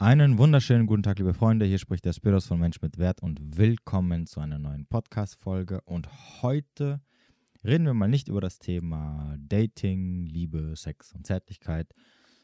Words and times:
Einen 0.00 0.38
wunderschönen 0.38 0.86
guten 0.86 1.02
Tag, 1.02 1.18
liebe 1.18 1.34
Freunde. 1.34 1.66
Hier 1.66 1.78
spricht 1.78 2.06
der 2.06 2.14
Spiros 2.14 2.46
von 2.46 2.58
Mensch 2.58 2.80
mit 2.80 2.96
Wert 2.96 3.22
und 3.22 3.58
willkommen 3.58 4.26
zu 4.26 4.40
einer 4.40 4.58
neuen 4.58 4.86
Podcast-Folge. 4.86 5.82
Und 5.82 6.08
heute 6.40 7.02
reden 7.62 7.84
wir 7.84 7.92
mal 7.92 8.08
nicht 8.08 8.28
über 8.28 8.40
das 8.40 8.58
Thema 8.58 9.36
Dating, 9.38 10.24
Liebe, 10.24 10.74
Sex 10.74 11.12
und 11.12 11.26
Zärtlichkeit, 11.26 11.92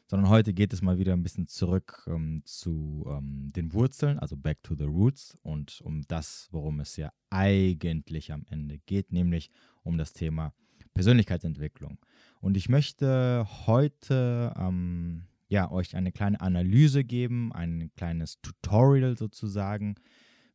sondern 0.05 0.29
heute 0.29 0.53
geht 0.53 0.71
es 0.71 0.83
mal 0.83 0.99
wieder 0.99 1.13
ein 1.13 1.23
bisschen 1.23 1.47
zurück 1.47 2.03
ähm, 2.05 2.43
zu 2.45 3.03
ähm, 3.09 3.51
den 3.55 3.73
Wurzeln, 3.73 4.19
also 4.19 4.37
back 4.37 4.61
to 4.61 4.75
the 4.75 4.85
roots 4.85 5.35
und 5.41 5.81
um 5.81 6.03
das, 6.07 6.49
worum 6.51 6.79
es 6.79 6.95
ja 6.95 7.11
eigentlich 7.31 8.31
am 8.31 8.45
Ende 8.51 8.77
geht, 8.85 9.11
nämlich 9.11 9.49
um 9.81 9.97
das 9.97 10.13
Thema 10.13 10.53
Persönlichkeitsentwicklung. 10.93 11.97
Und 12.39 12.55
ich 12.55 12.69
möchte 12.69 13.47
heute 13.65 14.53
ähm, 14.59 15.23
ja, 15.47 15.71
euch 15.71 15.95
eine 15.95 16.11
kleine 16.11 16.41
Analyse 16.41 17.03
geben, 17.03 17.53
ein 17.53 17.91
kleines 17.95 18.41
Tutorial 18.41 19.17
sozusagen, 19.17 19.95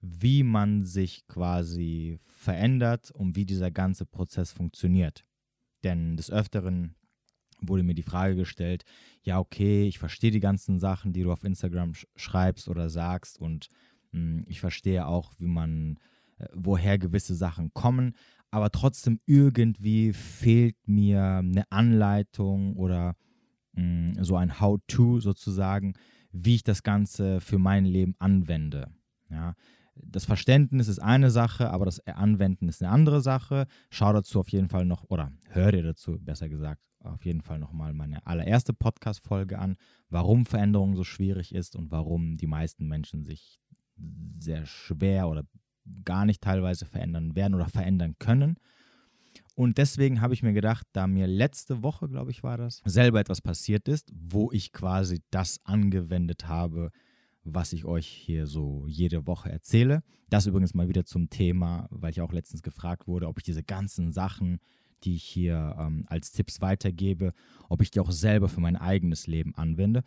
wie 0.01 0.43
man 0.43 0.83
sich 0.83 1.27
quasi 1.29 2.19
verändert 2.27 3.11
und 3.11 3.37
wie 3.37 3.47
dieser 3.47 3.71
ganze 3.71 4.05
Prozess 4.05 4.53
funktioniert. 4.53 5.25
Denn 5.85 6.17
des 6.17 6.31
Öfteren 6.31 6.97
wurde 7.61 7.85
mir 7.85 7.95
die 7.95 8.03
Frage 8.03 8.35
gestellt, 8.35 8.85
ja, 9.23 9.39
okay, 9.39 9.87
ich 9.87 9.99
verstehe 9.99 10.31
die 10.33 10.41
ganzen 10.41 10.79
Sachen, 10.79 11.13
die 11.13 11.23
du 11.23 11.33
auf 11.33 11.45
Instagram 11.45 11.95
sch 11.95 12.07
schreibst 12.17 12.69
oder 12.69 12.91
sagst 12.91 13.39
und 13.39 13.69
mh, 14.11 14.19
hm, 14.19 14.45
ich 14.49 14.61
verstehe 14.61 15.07
auch, 15.07 15.33
wie 15.39 15.47
man, 15.47 15.99
äh, 16.39 16.47
woher 16.53 16.99
gewisse 16.99 17.37
Sachen 17.37 17.73
kommen, 17.73 18.15
aber 18.51 18.71
trotzdem 18.71 19.21
irgendwie 19.27 20.13
fehlt 20.13 20.77
mir 20.87 21.23
eine 21.23 21.71
Anleitung 21.71 22.77
oder 22.77 23.15
mm, 23.73 24.23
so 24.23 24.37
ein 24.37 24.61
How-to 24.61 25.21
sozusagen, 25.21 25.95
wie 26.33 26.57
ich 26.57 26.65
das 26.65 26.83
Ganze 26.83 27.41
für 27.41 27.59
mein 27.59 27.85
Leben 27.85 28.15
anwende. 28.19 28.89
Ja, 29.31 29.55
das 29.95 30.25
Verständnis 30.25 30.89
ist 30.89 30.99
eine 30.99 31.31
Sache, 31.31 31.71
aber 31.71 31.85
das 31.85 32.07
Anwenden 32.07 32.69
ist 32.69 32.83
eine 32.83 32.93
andere 32.93 33.21
Sache. 33.21 33.67
Schau 33.91 34.13
dazu 34.13 34.41
auf 34.41 34.49
jeden 34.49 34.69
Fall 34.69 34.85
noch, 34.85 35.05
oder 35.09 35.33
hör 35.51 35.73
dir 35.73 35.83
dazu, 35.83 36.19
besser 36.19 36.49
gesagt, 36.49 36.81
auf 37.01 37.25
jeden 37.25 37.43
Fall 37.43 37.59
nochmal 37.59 37.93
meine 37.93 38.27
allererste 38.27 38.73
Podcast-Folge 38.73 39.59
an, 39.59 39.77
warum 40.09 40.47
Veränderung 40.47 40.97
so 40.97 41.05
schwierig 41.05 41.55
ist 41.55 41.77
und 41.77 41.91
warum 41.91 42.37
die 42.37 42.47
meisten 42.47 42.87
Menschen 42.87 43.25
sich 43.25 43.59
sehr 44.39 44.67
schwer 44.67 45.29
oder 45.29 45.45
gar 46.05 46.25
nicht 46.25 46.41
teilweise 46.41 46.87
verändern 46.87 47.35
werden 47.35 47.55
oder 47.55 47.69
verändern 47.69 48.15
können. 48.19 48.57
Und 49.55 49.79
deswegen 49.79 50.21
habe 50.21 50.35
ich 50.35 50.43
mir 50.43 50.53
gedacht, 50.53 50.87
da 50.93 51.07
mir 51.07 51.27
letzte 51.27 51.83
Woche, 51.83 52.09
glaube 52.09 52.31
ich, 52.31 52.43
war 52.43 52.57
das, 52.57 52.81
selber 52.85 53.21
etwas 53.21 53.41
passiert 53.41 53.87
ist, 53.89 54.11
wo 54.15 54.51
ich 54.51 54.73
quasi 54.73 55.21
das 55.31 55.61
angewendet 55.65 56.49
habe, 56.49 56.91
was 57.45 57.73
ich 57.73 57.85
euch 57.85 58.07
hier 58.07 58.47
so 58.47 58.87
jede 58.87 59.27
Woche 59.27 59.51
erzähle. 59.51 60.03
Das 60.31 60.47
übrigens 60.47 60.75
mal 60.75 60.89
wieder 60.89 61.05
zum 61.05 61.29
Thema, 61.29 61.87
weil 61.91 62.11
ich 62.11 62.21
auch 62.21 62.33
letztens 62.33 62.63
gefragt 62.63 63.07
wurde, 63.07 63.29
ob 63.29 63.39
ich 63.39 63.45
diese 63.45 63.63
ganzen 63.63 64.11
Sachen, 64.11 64.59
die 65.05 65.17
ich 65.17 65.25
hier 65.25 65.77
ähm, 65.79 66.05
als 66.07 66.33
Tipps 66.33 66.61
weitergebe, 66.61 67.35
ob 67.69 67.83
ich 67.83 67.91
die 67.91 68.01
auch 68.01 68.13
selber 68.13 68.49
für 68.49 68.61
mein 68.61 68.77
eigenes 68.77 69.27
Leben 69.27 69.55
anwende. 69.57 70.05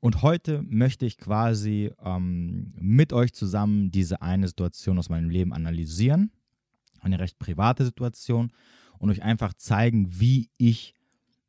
Und 0.00 0.22
heute 0.22 0.62
möchte 0.62 1.04
ich 1.04 1.18
quasi 1.18 1.90
ähm, 2.02 2.72
mit 2.78 3.12
euch 3.12 3.32
zusammen 3.34 3.90
diese 3.90 4.22
eine 4.22 4.46
Situation 4.46 4.98
aus 4.98 5.08
meinem 5.08 5.30
Leben 5.30 5.52
analysieren. 5.52 6.30
Eine 7.00 7.18
recht 7.18 7.38
private 7.38 7.84
Situation 7.84 8.52
und 8.98 9.10
euch 9.10 9.22
einfach 9.22 9.54
zeigen, 9.54 10.20
wie 10.20 10.50
ich 10.56 10.94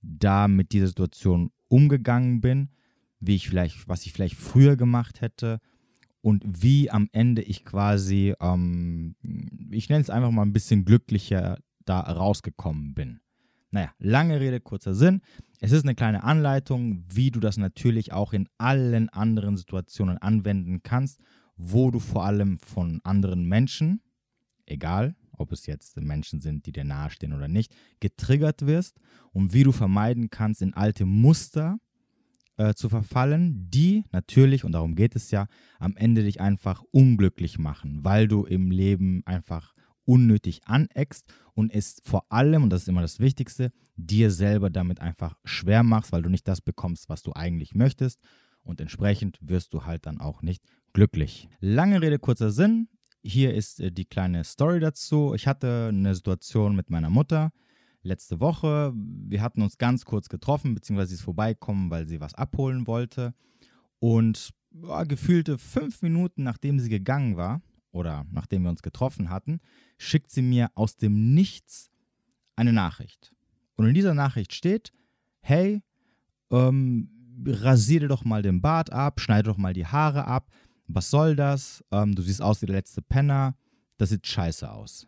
da 0.02 0.48
mit 0.48 0.72
dieser 0.72 0.88
Situation 0.88 1.52
umgegangen 1.68 2.42
bin, 2.42 2.70
wie 3.20 3.36
ich 3.36 3.48
vielleicht, 3.48 3.88
was 3.88 4.06
ich 4.06 4.14
vielleicht 4.14 4.36
früher 4.36 4.76
gemacht 4.76 5.22
hätte 5.22 5.60
und 6.22 6.44
wie 6.46 6.90
am 6.92 7.10
Ende 7.12 7.42
ich 7.42 7.66
quasi, 7.66 8.34
ähm, 8.40 9.16
ich 9.72 9.90
nenne 9.90 10.02
es 10.02 10.10
einfach 10.10 10.32
mal 10.32 10.44
ein 10.44 10.54
bisschen 10.54 10.86
glücklicher 10.86 11.60
da 11.86 12.00
rausgekommen 12.00 12.94
bin. 12.94 13.20
Naja, 13.72 13.92
lange 14.00 14.40
Rede, 14.40 14.60
kurzer 14.60 14.94
Sinn. 14.94 15.22
Es 15.60 15.72
ist 15.72 15.84
eine 15.84 15.96
kleine 15.96 16.24
Anleitung, 16.24 17.04
wie 17.08 17.32
du 17.32 17.40
das 17.40 17.58
natürlich 17.58 18.14
auch 18.14 18.34
in 18.34 18.48
allen 18.58 19.10
anderen 19.10 19.58
Situationen 19.58 20.18
anwenden 20.18 20.84
kannst, 20.84 21.20
wo 21.58 21.92
du 21.92 22.00
vor 22.00 22.26
allem 22.26 22.60
von 22.60 23.02
anderen 23.04 23.46
Menschen, 23.46 24.02
egal 24.66 25.16
ob 25.38 25.52
es 25.52 25.66
jetzt 25.66 25.98
Menschen 25.98 26.40
sind, 26.40 26.66
die 26.66 26.72
dir 26.72 26.84
nahestehen 26.84 27.34
oder 27.34 27.48
nicht, 27.48 27.76
getriggert 28.00 28.66
wirst 28.66 29.00
und 29.32 29.54
wie 29.54 29.64
du 29.64 29.72
vermeiden 29.72 30.30
kannst, 30.30 30.62
in 30.62 30.74
alte 30.74 31.06
Muster 31.06 31.80
äh, 32.58 32.74
zu 32.74 32.90
verfallen, 32.90 33.70
die 33.70 34.04
natürlich, 34.12 34.64
und 34.64 34.72
darum 34.72 34.96
geht 34.96 35.16
es 35.16 35.32
ja, 35.32 35.48
am 35.80 35.96
Ende 35.96 36.24
dich 36.24 36.42
einfach 36.42 36.84
unglücklich 36.92 37.60
machen, 37.60 38.04
weil 38.04 38.28
du 38.28 38.46
im 38.46 38.72
Leben 38.72 39.22
einfach 39.26 39.74
unnötig 40.06 40.62
aneckst 40.66 41.32
und 41.54 41.72
es 41.72 42.02
vor 42.04 42.32
allem, 42.32 42.64
und 42.64 42.70
das 42.72 42.84
ist 42.84 42.88
immer 42.88 43.02
das 43.02 43.20
Wichtigste, 43.20 43.72
dir 43.96 44.32
selber 44.32 44.70
damit 44.70 45.02
einfach 45.02 45.38
schwer 45.44 45.84
machst, 45.84 46.12
weil 46.12 46.22
du 46.22 46.30
nicht 46.30 46.48
das 46.48 46.62
bekommst, 46.62 47.10
was 47.10 47.24
du 47.24 47.34
eigentlich 47.34 47.76
möchtest 47.76 48.22
und 48.64 48.82
entsprechend 48.82 49.38
wirst 49.42 49.74
du 49.74 49.86
halt 49.86 50.06
dann 50.06 50.20
auch 50.20 50.42
nicht 50.42 50.64
glücklich. 50.94 51.50
Lange 51.60 52.02
Rede, 52.02 52.20
kurzer 52.20 52.52
Sinn 52.52 52.88
hier 53.24 53.54
ist 53.54 53.80
äh, 53.80 53.92
die 53.92 54.06
kleine 54.06 54.44
Story 54.44 54.80
dazu. 54.80 55.34
Ich 55.36 55.48
hatte 55.48 55.90
eine 55.90 56.16
Situation 56.16 56.76
mit 56.76 56.90
meiner 56.90 57.10
Mutter 57.10 57.52
letzte 58.04 58.40
Woche. 58.40 58.94
Wir 58.96 59.42
hatten 59.42 59.62
uns 59.62 59.78
ganz 59.78 60.06
kurz 60.06 60.30
getroffen, 60.30 60.74
beziehungsweise 60.74 61.10
sie 61.10 61.16
ist 61.16 61.22
vorbeikommen, 61.22 61.90
weil 61.90 62.06
sie 62.06 62.22
was 62.22 62.34
abholen 62.34 62.88
wollte. 62.88 63.34
Und 64.00 64.54
ja, 64.72 65.04
gefühlte 65.04 65.58
fünf 65.58 66.02
Minuten 66.02 66.44
nachdem 66.44 66.80
sie 66.80 66.90
gegangen 66.90 67.38
war, 67.38 67.62
oder 67.92 68.26
nachdem 68.32 68.64
wir 68.64 68.70
uns 68.70 68.82
getroffen 68.82 69.30
hatten, 69.30 69.60
schickt 69.98 70.32
sie 70.32 70.42
mir 70.42 70.70
aus 70.76 70.98
dem 70.98 71.34
Nichts 71.34 71.90
eine 72.56 72.74
Nachricht. 72.74 73.34
Und 73.76 73.88
in 73.88 73.94
dieser 73.94 74.14
Nachricht 74.14 74.54
steht, 74.54 74.92
hey, 75.42 75.82
ähm, 76.52 77.10
rasiere 77.46 78.08
doch 78.08 78.24
mal 78.24 78.42
den 78.42 78.62
Bart 78.62 78.92
ab, 78.92 79.20
schneide 79.20 79.50
doch 79.50 79.58
mal 79.58 79.74
die 79.74 79.86
Haare 79.86 80.26
ab, 80.26 80.50
was 80.88 81.10
soll 81.10 81.36
das? 81.36 81.84
Ähm, 81.92 82.16
du 82.16 82.22
siehst 82.22 82.42
aus 82.42 82.62
wie 82.62 82.66
der 82.66 82.76
letzte 82.76 83.02
Penner. 83.02 83.56
Das 83.98 84.10
sieht 84.10 84.26
scheiße 84.26 84.72
aus. 84.72 85.08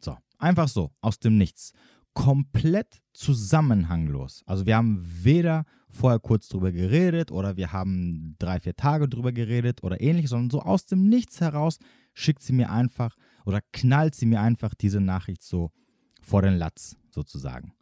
So, 0.00 0.16
einfach 0.38 0.68
so, 0.68 0.92
aus 1.00 1.18
dem 1.18 1.36
Nichts. 1.36 1.72
Komplett 2.14 3.02
zusammenhanglos. 3.12 4.42
Also 4.46 4.66
wir 4.66 4.76
haben 4.76 5.00
weder 5.22 5.64
vorher 5.90 6.20
kurz 6.20 6.48
drüber 6.48 6.72
geredet 6.72 7.30
oder 7.30 7.56
wir 7.56 7.72
haben 7.72 8.36
drei, 8.38 8.60
vier 8.60 8.76
Tage 8.76 9.08
drüber 9.08 9.32
geredet 9.32 9.82
oder 9.82 10.00
ähnliches, 10.00 10.30
sondern 10.30 10.50
so 10.50 10.62
aus 10.62 10.86
dem 10.86 11.08
Nichts 11.08 11.40
heraus 11.40 11.78
schickt 12.14 12.42
sie 12.42 12.52
mir 12.52 12.70
einfach 12.70 13.16
oder 13.44 13.60
knallt 13.72 14.14
sie 14.14 14.26
mir 14.26 14.40
einfach 14.40 14.74
diese 14.74 15.00
Nachricht 15.00 15.42
so 15.42 15.72
vor 16.20 16.42
den 16.42 16.54
Latz 16.54 16.96
sozusagen. 17.10 17.74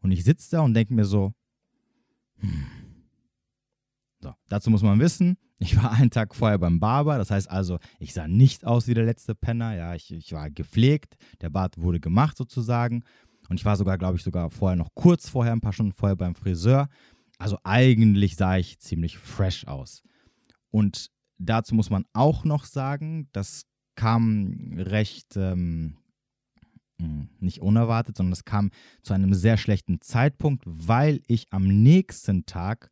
Und 0.00 0.10
ich 0.10 0.24
sitze 0.24 0.50
da 0.52 0.60
und 0.62 0.74
denke 0.74 0.94
mir 0.94 1.04
so, 1.04 1.32
hm. 2.38 2.83
So, 4.24 4.34
dazu 4.48 4.70
muss 4.70 4.82
man 4.82 4.98
wissen, 5.00 5.36
ich 5.58 5.76
war 5.82 5.92
einen 5.92 6.10
Tag 6.10 6.34
vorher 6.34 6.58
beim 6.58 6.80
Barber, 6.80 7.18
das 7.18 7.30
heißt 7.30 7.50
also, 7.50 7.78
ich 7.98 8.14
sah 8.14 8.26
nicht 8.26 8.64
aus 8.64 8.88
wie 8.88 8.94
der 8.94 9.04
letzte 9.04 9.34
Penner. 9.34 9.76
Ja, 9.76 9.94
ich, 9.94 10.10
ich 10.10 10.32
war 10.32 10.50
gepflegt, 10.50 11.16
der 11.40 11.50
Bart 11.50 11.78
wurde 11.78 12.00
gemacht 12.00 12.36
sozusagen. 12.36 13.04
Und 13.48 13.60
ich 13.60 13.64
war 13.64 13.76
sogar, 13.76 13.98
glaube 13.98 14.16
ich, 14.16 14.22
sogar 14.22 14.50
vorher 14.50 14.76
noch 14.76 14.94
kurz 14.94 15.28
vorher, 15.28 15.52
ein 15.52 15.60
paar 15.60 15.74
Stunden 15.74 15.92
vorher 15.92 16.16
beim 16.16 16.34
Friseur. 16.34 16.88
Also 17.38 17.58
eigentlich 17.62 18.36
sah 18.36 18.56
ich 18.56 18.78
ziemlich 18.78 19.18
fresh 19.18 19.66
aus. 19.66 20.02
Und 20.70 21.10
dazu 21.38 21.74
muss 21.74 21.90
man 21.90 22.04
auch 22.14 22.44
noch 22.44 22.64
sagen, 22.64 23.28
das 23.32 23.66
kam 23.94 24.74
recht 24.78 25.36
ähm, 25.36 25.98
hm, 27.00 27.28
nicht 27.40 27.60
unerwartet, 27.60 28.16
sondern 28.16 28.32
das 28.32 28.44
kam 28.44 28.70
zu 29.02 29.12
einem 29.12 29.34
sehr 29.34 29.56
schlechten 29.56 30.00
Zeitpunkt, 30.00 30.64
weil 30.66 31.20
ich 31.26 31.46
am 31.50 31.66
nächsten 31.66 32.46
Tag 32.46 32.90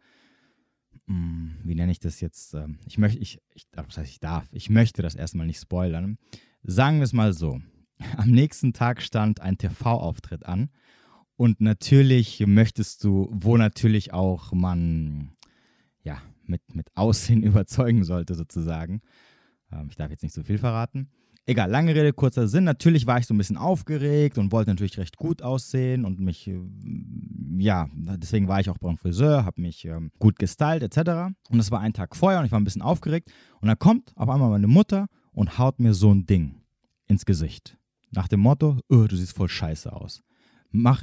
wie 1.07 1.75
nenne 1.75 1.93
ich 1.93 2.01
das 2.01 2.21
jetzt? 2.21 2.55
Ähm, 2.55 2.79
ich 2.87 2.99
möchte, 2.99 3.19
ich, 3.19 3.41
ich, 3.55 3.67
was 3.75 3.97
heißt, 3.97 4.11
ich 4.11 4.21
darf, 4.21 4.49
ich 4.53 4.71
möchte 4.71 5.03
das 5.03 5.15
erstmal 5.15 5.47
nicht 5.47 5.61
spoilern. 5.61 6.19
Sagen 6.63 6.99
wir 6.99 7.05
es 7.05 7.13
mal 7.13 7.33
so. 7.33 7.61
Am 8.17 8.31
nächsten 8.31 8.73
Tag 8.73 9.03
stand 9.03 9.41
ein 9.41 9.59
TV-Auftritt 9.59 10.47
an 10.47 10.71
und 11.37 11.61
natürlich 11.61 12.45
möchtest 12.47 13.05
du, 13.05 13.29
wo 13.33 13.57
natürlich 13.57 14.13
auch 14.13 14.53
man, 14.53 15.33
ja, 16.03 16.21
mit, 16.45 16.75
mit 16.75 16.89
Aussehen 16.95 17.43
überzeugen 17.43 18.05
sollte 18.05 18.35
sozusagen. 18.35 19.01
Ähm, 19.73 19.89
ich 19.91 19.97
darf 19.97 20.11
jetzt 20.11 20.23
nicht 20.23 20.35
so 20.35 20.43
viel 20.43 20.59
verraten. 20.59 21.11
Egal, 21.45 21.71
lange 21.71 21.93
Rede, 21.93 22.13
kurzer 22.13 22.47
Sinn. 22.47 22.63
Natürlich 22.63 23.07
war 23.07 23.19
ich 23.19 23.27
so 23.27 23.35
ein 23.35 23.39
bisschen 23.39 23.57
aufgeregt 23.57 24.39
und 24.39 24.53
wollte 24.53 24.71
natürlich 24.71 24.97
recht 24.99 25.17
gut 25.17 25.43
aussehen 25.43 26.05
und 26.05 26.21
mich, 26.21 26.47
äh, 26.47 26.61
ja, 27.59 27.89
deswegen 27.95 28.47
war 28.47 28.61
ich 28.61 28.71
auch 28.71 28.79
beim 28.79 28.97
Friseur, 28.97 29.45
habe 29.45 29.61
mich 29.61 29.85
ähm, 29.85 30.13
gut 30.21 30.39
gestylt 30.39 30.85
etc. 30.85 31.35
Und 31.51 31.59
das 31.59 31.73
war 31.73 31.81
ein 31.81 31.95
Tag 31.95 32.15
vorher 32.15 32.39
und 32.39 32.47
ich 32.47 32.53
war 32.53 32.61
ein 32.61 32.65
bisschen 32.65 32.83
aufgeregt. 32.83 33.33
Und 33.61 33.67
dann 33.67 33.79
kommt 33.79 34.13
auf 34.15 34.29
einmal 34.29 34.51
meine 34.51 34.69
Mutter 34.69 35.09
und 35.33 35.59
haut 35.59 35.81
mir 35.81 35.95
so 35.95 36.15
ein 36.15 36.27
Ding 36.27 36.61
ins 37.09 37.27
Gesicht. 37.27 37.77
Nach 38.13 38.29
dem 38.29 38.41
Motto, 38.41 38.79
oh, 38.89 39.07
du 39.09 39.17
siehst 39.17 39.35
voll 39.35 39.49
scheiße 39.49 39.93
aus. 39.93 40.23
Mach, 40.71 41.03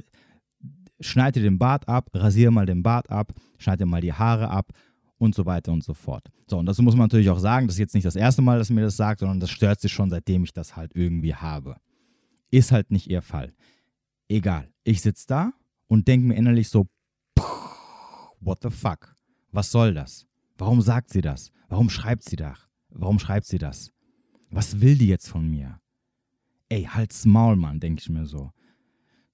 schneid 1.02 1.36
dir 1.36 1.44
den 1.44 1.60
Bart 1.60 1.90
ab, 1.90 2.12
rasiere 2.14 2.52
mal 2.52 2.66
den 2.66 2.82
Bart 2.82 3.10
ab, 3.10 3.34
schneid 3.58 3.82
dir 3.82 3.86
mal 3.86 4.02
die 4.02 4.14
Haare 4.14 4.50
ab 4.50 4.72
und 5.20 5.36
so 5.36 5.46
weiter 5.46 5.72
und 5.72 5.84
so 5.84 5.94
fort. 5.94 6.28
So, 6.48 6.58
und 6.58 6.66
dazu 6.66 6.82
muss 6.82 6.96
man 6.96 7.06
natürlich 7.06 7.30
auch 7.30 7.38
sagen, 7.38 7.68
das 7.68 7.76
ist 7.76 7.80
jetzt 7.80 7.94
nicht 7.94 8.06
das 8.06 8.16
erste 8.16 8.42
Mal, 8.42 8.58
dass 8.58 8.72
mir 8.72 8.82
das 8.82 8.98
sagt, 8.98 9.20
sondern 9.20 9.40
das 9.40 9.52
stört 9.52 9.80
sie 9.80 9.90
schon, 9.90 10.10
seitdem 10.10 10.44
ich 10.44 10.54
das 10.54 10.76
halt 10.76 10.96
irgendwie 10.96 11.36
habe. 11.36 11.76
Ist 12.50 12.72
halt 12.72 12.90
nicht 12.90 13.08
ihr 13.08 13.22
Fall. 13.22 13.54
Egal. 14.28 14.72
Ich 14.84 15.02
sitze 15.02 15.28
da 15.28 15.54
und 15.88 16.08
denke 16.08 16.28
mir 16.28 16.36
innerlich 16.36 16.70
so, 16.70 16.88
what 18.40 18.60
the 18.64 18.70
fuck? 18.70 19.16
Was 19.52 19.72
soll 19.72 19.94
das? 19.94 20.26
Warum 20.58 20.82
sagt 20.82 21.10
sie 21.12 21.22
das? 21.22 21.52
Warum 21.68 21.90
schreibt 21.90 22.24
sie 22.24 22.36
das? 22.36 22.68
Warum 22.90 23.20
schreibt 23.20 23.46
sie 23.46 23.58
das? 23.60 23.92
Was 24.50 24.82
will 24.82 24.98
die 24.98 25.08
jetzt 25.08 25.28
von 25.28 25.48
mir? 25.48 25.80
Ey, 26.70 26.84
halt's 26.84 27.26
Maul, 27.26 27.56
Mann, 27.56 27.80
denke 27.80 28.02
ich 28.02 28.10
mir 28.10 28.26
so. 28.26 28.52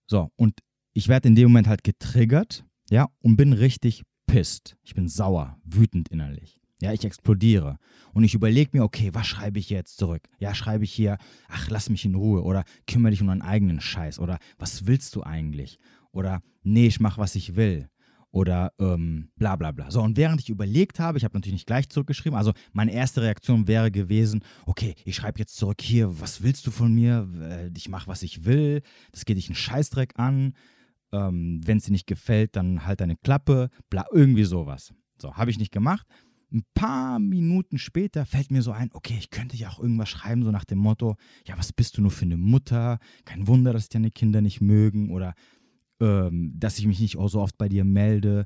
So, 0.08 0.30
und 0.36 0.60
ich 0.94 1.08
werde 1.08 1.28
in 1.28 1.36
dem 1.36 1.50
Moment 1.50 1.68
halt 1.68 1.84
getriggert, 1.84 2.66
ja, 2.90 3.10
und 3.20 3.36
bin 3.36 3.54
richtig 3.54 4.04
pisst. 4.28 4.78
Ich 4.84 4.96
bin 4.96 5.08
sauer, 5.08 5.58
wütend 5.64 6.10
innerlich. 6.10 6.60
Ja, 6.82 6.92
ich 6.92 7.06
explodiere. 7.06 7.78
Und 8.14 8.24
ich 8.24 8.34
überlege 8.34 8.72
mir, 8.74 8.84
okay, 8.84 9.10
was 9.14 9.28
schreibe 9.28 9.60
ich 9.60 9.70
jetzt 9.70 9.98
zurück? 9.98 10.28
Ja, 10.40 10.54
schreibe 10.54 10.84
ich 10.84 10.92
hier, 10.92 11.18
ach, 11.48 11.70
lass 11.70 11.90
mich 11.90 12.06
in 12.06 12.16
Ruhe 12.16 12.44
oder 12.44 12.64
kümmere 12.86 13.12
dich 13.12 13.22
um 13.22 13.28
deinen 13.28 13.42
eigenen 13.42 13.80
Scheiß 13.80 14.20
oder 14.20 14.40
was 14.58 14.86
willst 14.86 15.16
du 15.16 15.24
eigentlich? 15.24 15.80
Oder 16.12 16.42
nee, 16.64 16.88
ich 16.88 17.00
mache, 17.00 17.20
was 17.20 17.36
ich 17.36 17.56
will. 17.56 17.90
Oder 18.32 18.74
ähm, 18.80 19.30
bla 19.38 19.56
bla 19.56 19.72
bla. 19.72 19.90
So, 19.90 20.02
und 20.02 20.18
während 20.18 20.42
ich 20.42 20.50
überlegt 20.50 21.00
habe, 21.00 21.18
ich 21.18 21.24
habe 21.24 21.38
natürlich 21.38 21.54
nicht 21.54 21.68
gleich 21.68 21.88
zurückgeschrieben, 21.88 22.38
also 22.38 22.52
meine 22.74 22.92
erste 22.92 23.22
Reaktion 23.22 23.70
wäre 23.70 23.92
gewesen, 23.92 24.44
okay, 24.66 24.96
ich 25.06 25.16
schreibe 25.16 25.40
jetzt 25.40 25.56
zurück 25.56 25.82
hier, 25.82 26.20
was 26.20 26.44
willst 26.44 26.68
du 26.68 26.72
von 26.72 26.94
mir? 26.94 27.30
Äh, 27.40 27.72
ich 27.78 27.88
mache, 27.88 28.08
was 28.08 28.24
ich 28.24 28.44
will, 28.44 28.82
das 29.14 29.24
geht 29.24 29.38
dich 29.38 29.48
einen 29.48 29.56
Scheißdreck 29.56 30.20
an. 30.20 30.54
Ähm, 31.16 31.62
Wenn 31.64 31.78
es 31.78 31.86
dir 31.86 31.92
nicht 31.92 32.08
gefällt, 32.08 32.56
dann 32.56 32.86
halt 32.86 33.00
deine 33.00 33.16
Klappe, 33.16 33.70
bla, 33.90 34.06
irgendwie 34.12 34.44
sowas. 34.44 34.94
So, 35.18 35.34
habe 35.36 35.50
ich 35.50 35.60
nicht 35.60 35.72
gemacht. 35.72 36.06
Ein 36.52 36.64
paar 36.74 37.20
Minuten 37.20 37.78
später 37.78 38.26
fällt 38.26 38.52
mir 38.52 38.62
so 38.62 38.72
ein, 38.72 38.90
okay, 38.94 39.16
ich 39.18 39.30
könnte 39.30 39.58
ja 39.58 39.70
auch 39.70 39.80
irgendwas 39.80 40.10
schreiben, 40.10 40.44
so 40.44 40.52
nach 40.52 40.66
dem 40.66 40.78
Motto, 40.78 41.16
ja, 41.46 41.58
was 41.58 41.74
bist 41.74 41.98
du 41.98 42.02
nur 42.02 42.12
für 42.12 42.26
eine 42.26 42.38
Mutter? 42.38 43.00
Kein 43.24 43.48
Wunder, 43.48 43.74
dass 43.74 43.90
deine 43.90 44.12
Kinder 44.12 44.42
nicht 44.42 44.62
mögen 44.62 45.12
oder 45.12 45.34
ähm, 46.00 46.54
dass 46.56 46.78
ich 46.78 46.88
mich 46.88 47.00
nicht 47.00 47.18
auch 47.18 47.30
so 47.30 47.42
oft 47.42 47.58
bei 47.58 47.70
dir 47.70 47.84
melde. 47.84 48.46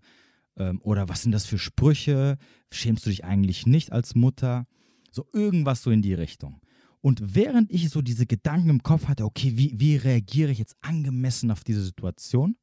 Ähm, 0.57 0.79
oder 0.83 1.09
was 1.09 1.23
sind 1.23 1.31
das 1.31 1.45
für 1.45 1.57
Sprüche? 1.57 2.37
Schämst 2.71 3.05
du 3.05 3.09
dich 3.09 3.25
eigentlich 3.25 3.65
nicht 3.65 3.91
als 3.91 4.15
Mutter? 4.15 4.67
So 5.11 5.27
irgendwas 5.33 5.81
so 5.81 5.91
in 5.91 6.01
die 6.01 6.13
Richtung. 6.13 6.61
Und 7.01 7.35
während 7.35 7.71
ich 7.71 7.89
so 7.89 8.01
diese 8.01 8.25
Gedanken 8.25 8.69
im 8.69 8.83
Kopf 8.83 9.07
hatte, 9.07 9.25
okay, 9.25 9.57
wie, 9.57 9.79
wie 9.79 9.95
reagiere 9.95 10.51
ich 10.51 10.59
jetzt 10.59 10.75
angemessen 10.81 11.49
auf 11.51 11.63
diese 11.63 11.83
Situation? 11.83 12.57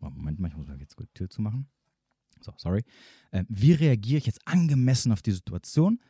Oh, 0.00 0.10
Moment 0.10 0.40
mal, 0.40 0.48
ich 0.48 0.56
muss 0.56 0.66
mal 0.66 0.80
jetzt 0.80 0.98
die 0.98 1.06
Tür 1.12 1.28
zumachen. 1.28 1.68
So, 2.40 2.52
sorry. 2.56 2.82
Äh, 3.30 3.44
wie 3.48 3.72
reagiere 3.72 4.18
ich 4.18 4.26
jetzt 4.26 4.40
angemessen 4.46 5.12
auf 5.12 5.22
die 5.22 5.32
Situation? 5.32 6.00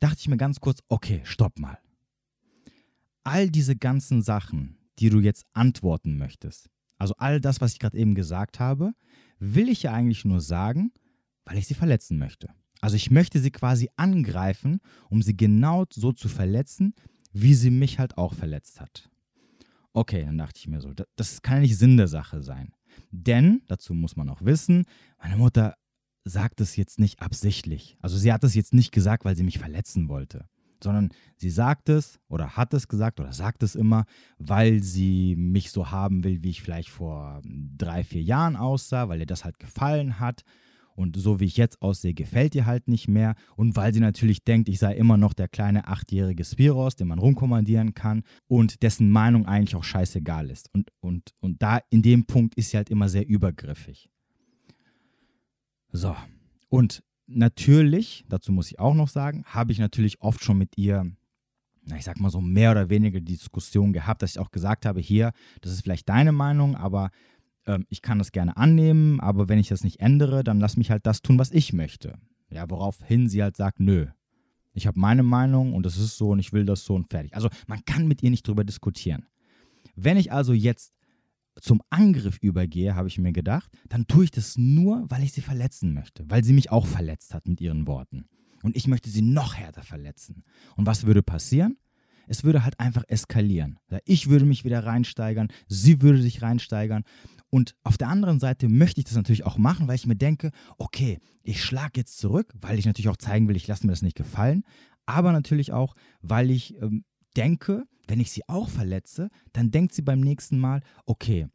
Dachte 0.00 0.18
ich 0.20 0.28
mir 0.28 0.36
ganz 0.36 0.60
kurz, 0.60 0.80
okay, 0.88 1.20
stopp 1.24 1.58
mal. 1.58 1.78
All 3.22 3.50
diese 3.50 3.76
ganzen 3.76 4.22
Sachen, 4.22 4.78
die 4.98 5.10
du 5.10 5.20
jetzt 5.20 5.46
antworten 5.52 6.16
möchtest, 6.16 6.68
also 6.98 7.14
all 7.16 7.40
das, 7.40 7.60
was 7.60 7.72
ich 7.72 7.78
gerade 7.78 7.96
eben 7.96 8.14
gesagt 8.14 8.60
habe, 8.60 8.92
will 9.38 9.68
ich 9.68 9.84
ja 9.84 9.92
eigentlich 9.92 10.24
nur 10.24 10.40
sagen, 10.40 10.92
weil 11.44 11.58
ich 11.58 11.66
sie 11.66 11.74
verletzen 11.74 12.18
möchte. 12.18 12.48
Also 12.80 12.96
ich 12.96 13.10
möchte 13.10 13.40
sie 13.40 13.50
quasi 13.50 13.88
angreifen, 13.96 14.80
um 15.08 15.22
sie 15.22 15.36
genau 15.36 15.84
so 15.90 16.12
zu 16.12 16.28
verletzen, 16.28 16.94
wie 17.32 17.54
sie 17.54 17.70
mich 17.70 17.98
halt 17.98 18.18
auch 18.18 18.34
verletzt 18.34 18.80
hat. 18.80 19.08
Okay, 19.92 20.24
dann 20.24 20.38
dachte 20.38 20.58
ich 20.58 20.68
mir 20.68 20.80
so, 20.80 20.92
das 21.16 21.42
kann 21.42 21.56
ja 21.56 21.60
nicht 21.62 21.78
Sinn 21.78 21.96
der 21.96 22.08
Sache 22.08 22.42
sein. 22.42 22.72
Denn, 23.10 23.62
dazu 23.66 23.94
muss 23.94 24.16
man 24.16 24.28
auch 24.28 24.42
wissen, 24.42 24.84
meine 25.18 25.36
Mutter 25.36 25.74
sagt 26.24 26.60
es 26.60 26.76
jetzt 26.76 26.98
nicht 27.00 27.20
absichtlich. 27.20 27.96
Also 28.00 28.16
sie 28.16 28.32
hat 28.32 28.44
es 28.44 28.54
jetzt 28.54 28.74
nicht 28.74 28.92
gesagt, 28.92 29.24
weil 29.24 29.36
sie 29.36 29.42
mich 29.42 29.58
verletzen 29.58 30.08
wollte, 30.08 30.46
sondern 30.82 31.10
sie 31.36 31.50
sagt 31.50 31.88
es 31.88 32.20
oder 32.28 32.56
hat 32.56 32.72
es 32.74 32.88
gesagt 32.88 33.20
oder 33.20 33.32
sagt 33.32 33.62
es 33.62 33.74
immer, 33.74 34.04
weil 34.38 34.82
sie 34.82 35.34
mich 35.36 35.70
so 35.70 35.90
haben 35.90 36.22
will, 36.24 36.42
wie 36.42 36.50
ich 36.50 36.62
vielleicht 36.62 36.90
vor 36.90 37.42
drei, 37.44 38.04
vier 38.04 38.22
Jahren 38.22 38.56
aussah, 38.56 39.08
weil 39.08 39.20
ihr 39.20 39.26
das 39.26 39.44
halt 39.44 39.58
gefallen 39.58 40.20
hat 40.20 40.44
und 41.00 41.16
so 41.16 41.40
wie 41.40 41.46
ich 41.46 41.56
jetzt 41.56 41.80
aussehe, 41.80 42.12
gefällt 42.12 42.54
ihr 42.54 42.66
halt 42.66 42.86
nicht 42.86 43.08
mehr. 43.08 43.34
Und 43.56 43.74
weil 43.74 43.94
sie 43.94 44.00
natürlich 44.00 44.44
denkt, 44.44 44.68
ich 44.68 44.78
sei 44.78 44.94
immer 44.94 45.16
noch 45.16 45.32
der 45.32 45.48
kleine 45.48 45.88
achtjährige 45.88 46.44
Spiros, 46.44 46.94
den 46.94 47.08
man 47.08 47.18
rumkommandieren 47.18 47.94
kann 47.94 48.22
und 48.48 48.82
dessen 48.82 49.10
Meinung 49.10 49.46
eigentlich 49.46 49.74
auch 49.74 49.84
scheißegal 49.84 50.50
ist. 50.50 50.68
Und, 50.74 50.90
und, 51.00 51.32
und 51.40 51.62
da 51.62 51.80
in 51.88 52.02
dem 52.02 52.26
Punkt 52.26 52.54
ist 52.54 52.70
sie 52.70 52.76
halt 52.76 52.90
immer 52.90 53.08
sehr 53.08 53.26
übergriffig. 53.26 54.10
So. 55.90 56.14
Und 56.68 57.02
natürlich, 57.26 58.26
dazu 58.28 58.52
muss 58.52 58.70
ich 58.70 58.78
auch 58.78 58.94
noch 58.94 59.08
sagen, 59.08 59.42
habe 59.46 59.72
ich 59.72 59.78
natürlich 59.78 60.20
oft 60.20 60.44
schon 60.44 60.58
mit 60.58 60.76
ihr 60.76 61.10
ich 61.96 62.04
sag 62.04 62.20
mal 62.20 62.30
so 62.30 62.40
mehr 62.40 62.70
oder 62.70 62.88
weniger 62.88 63.20
die 63.20 63.32
Diskussion 63.32 63.92
gehabt, 63.92 64.22
dass 64.22 64.32
ich 64.32 64.38
auch 64.38 64.52
gesagt 64.52 64.86
habe, 64.86 65.00
hier, 65.00 65.32
das 65.60 65.72
ist 65.72 65.80
vielleicht 65.80 66.08
deine 66.08 66.30
Meinung, 66.30 66.76
aber 66.76 67.10
ähm, 67.70 67.86
ich 67.88 68.02
kann 68.02 68.18
das 68.18 68.32
gerne 68.32 68.56
annehmen, 68.56 69.20
aber 69.20 69.48
wenn 69.48 69.58
ich 69.58 69.68
das 69.68 69.84
nicht 69.84 70.00
ändere, 70.00 70.44
dann 70.44 70.60
lass 70.60 70.76
mich 70.76 70.90
halt 70.90 71.06
das 71.06 71.22
tun, 71.22 71.38
was 71.38 71.50
ich 71.50 71.72
möchte. 71.72 72.18
Ja, 72.50 72.68
woraufhin 72.68 73.28
sie 73.28 73.42
halt 73.42 73.56
sagt, 73.56 73.80
nö. 73.80 74.06
Ich 74.72 74.86
habe 74.86 74.98
meine 74.98 75.22
Meinung 75.22 75.74
und 75.74 75.84
das 75.84 75.96
ist 75.96 76.16
so 76.16 76.30
und 76.30 76.38
ich 76.38 76.52
will 76.52 76.64
das 76.64 76.84
so 76.84 76.94
und 76.94 77.10
fertig. 77.10 77.34
Also 77.34 77.48
man 77.66 77.84
kann 77.84 78.06
mit 78.06 78.22
ihr 78.22 78.30
nicht 78.30 78.46
drüber 78.46 78.64
diskutieren. 78.64 79.26
Wenn 79.96 80.16
ich 80.16 80.32
also 80.32 80.52
jetzt 80.52 80.92
zum 81.60 81.82
Angriff 81.90 82.38
übergehe, 82.40 82.94
habe 82.94 83.08
ich 83.08 83.18
mir 83.18 83.32
gedacht, 83.32 83.70
dann 83.88 84.06
tue 84.06 84.24
ich 84.24 84.30
das 84.30 84.56
nur, 84.56 85.04
weil 85.08 85.22
ich 85.22 85.32
sie 85.32 85.40
verletzen 85.40 85.92
möchte, 85.92 86.24
weil 86.28 86.44
sie 86.44 86.52
mich 86.52 86.70
auch 86.70 86.86
verletzt 86.86 87.34
hat 87.34 87.46
mit 87.46 87.60
ihren 87.60 87.86
Worten. 87.86 88.26
Und 88.62 88.76
ich 88.76 88.86
möchte 88.86 89.10
sie 89.10 89.22
noch 89.22 89.54
härter 89.54 89.82
verletzen. 89.82 90.44
Und 90.76 90.86
was 90.86 91.04
würde 91.04 91.22
passieren? 91.22 91.76
Es 92.28 92.44
würde 92.44 92.62
halt 92.64 92.78
einfach 92.78 93.02
eskalieren. 93.08 93.78
Ich 94.04 94.28
würde 94.28 94.44
mich 94.44 94.64
wieder 94.64 94.84
reinsteigern, 94.84 95.48
sie 95.66 96.00
würde 96.00 96.22
sich 96.22 96.42
reinsteigern 96.42 97.02
und 97.50 97.74
auf 97.82 97.98
der 97.98 98.08
anderen 98.08 98.38
Seite 98.38 98.68
möchte 98.68 99.00
ich 99.00 99.06
das 99.06 99.16
natürlich 99.16 99.44
auch 99.44 99.58
machen, 99.58 99.88
weil 99.88 99.96
ich 99.96 100.06
mir 100.06 100.16
denke, 100.16 100.52
okay, 100.78 101.18
ich 101.42 101.62
schlage 101.62 101.92
jetzt 101.96 102.18
zurück, 102.18 102.54
weil 102.60 102.78
ich 102.78 102.86
natürlich 102.86 103.08
auch 103.08 103.16
zeigen 103.16 103.48
will, 103.48 103.56
ich 103.56 103.66
lasse 103.66 103.86
mir 103.86 103.92
das 103.92 104.02
nicht 104.02 104.16
gefallen. 104.16 104.62
Aber 105.04 105.32
natürlich 105.32 105.72
auch, 105.72 105.94
weil 106.22 106.50
ich 106.50 106.80
ähm, 106.80 107.04
denke, 107.36 107.84
wenn 108.06 108.20
ich 108.20 108.30
sie 108.30 108.48
auch 108.48 108.68
verletze, 108.68 109.30
dann 109.52 109.70
denkt 109.70 109.94
sie 109.94 110.02
beim 110.02 110.20
nächsten 110.20 110.58
Mal, 110.58 110.80
okay, 111.06 111.48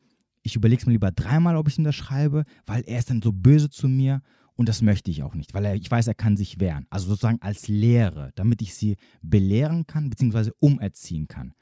ich 0.44 0.56
überlege 0.56 0.82
es 0.82 0.86
mir 0.86 0.94
lieber 0.94 1.12
dreimal, 1.12 1.56
ob 1.56 1.68
ich 1.68 1.78
ihm 1.78 1.86
das 1.86 1.96
schreibe, 1.96 2.44
weil 2.66 2.84
er 2.86 3.00
ist 3.00 3.10
dann 3.10 3.22
so 3.22 3.32
böse 3.32 3.70
zu 3.70 3.88
mir 3.88 4.22
und 4.56 4.70
das 4.70 4.82
möchte 4.82 5.12
ich 5.12 5.24
auch 5.24 5.34
nicht, 5.34 5.54
weil 5.54 5.66
er, 5.66 5.76
ich 5.76 5.90
weiß, 5.90 6.08
er 6.08 6.14
kann 6.14 6.38
sich 6.38 6.60
wehren. 6.60 6.86
Also 6.90 7.08
sozusagen 7.08 7.42
als 7.42 7.68
Lehre, 7.68 8.32
damit 8.36 8.62
ich 8.62 8.76
sie 8.76 8.98
belehren 9.22 9.88
kann, 9.88 10.10
beziehungsweise 10.10 10.54
umerziehen 10.60 11.28
kann. 11.28 11.54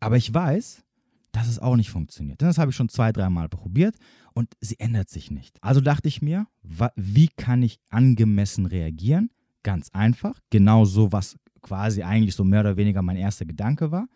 Aber 0.00 0.16
ich 0.16 0.32
weiß, 0.32 0.84
dass 1.32 1.48
es 1.48 1.58
auch 1.58 1.76
nicht 1.76 1.90
funktioniert. 1.90 2.40
Das 2.42 2.58
habe 2.58 2.70
ich 2.70 2.76
schon 2.76 2.88
zwei, 2.88 3.12
dreimal 3.12 3.48
probiert 3.48 3.96
und 4.32 4.54
sie 4.60 4.78
ändert 4.78 5.10
sich 5.10 5.30
nicht. 5.30 5.62
Also 5.62 5.80
dachte 5.80 6.08
ich 6.08 6.22
mir, 6.22 6.46
wie 6.96 7.28
kann 7.28 7.62
ich 7.62 7.78
angemessen 7.90 8.66
reagieren? 8.66 9.30
Ganz 9.62 9.90
einfach, 9.90 10.40
genau 10.50 10.84
so, 10.84 11.12
was 11.12 11.36
quasi 11.60 12.02
eigentlich 12.02 12.34
so 12.34 12.44
mehr 12.44 12.60
oder 12.60 12.76
weniger 12.76 13.02
mein 13.02 13.16
erster 13.16 13.44
Gedanke 13.44 13.90
war. 13.90 14.08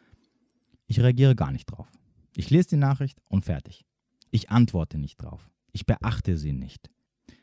Ich 0.86 1.00
reagiere 1.00 1.34
gar 1.34 1.52
nicht 1.52 1.66
drauf. 1.66 1.88
Ich 2.36 2.50
lese 2.50 2.70
die 2.70 2.76
Nachricht 2.76 3.20
und 3.28 3.44
fertig. 3.44 3.84
Ich 4.30 4.50
antworte 4.50 4.98
nicht 4.98 5.16
drauf. 5.16 5.50
Ich 5.72 5.84
beachte 5.84 6.36
sie 6.38 6.52
nicht. 6.52 6.90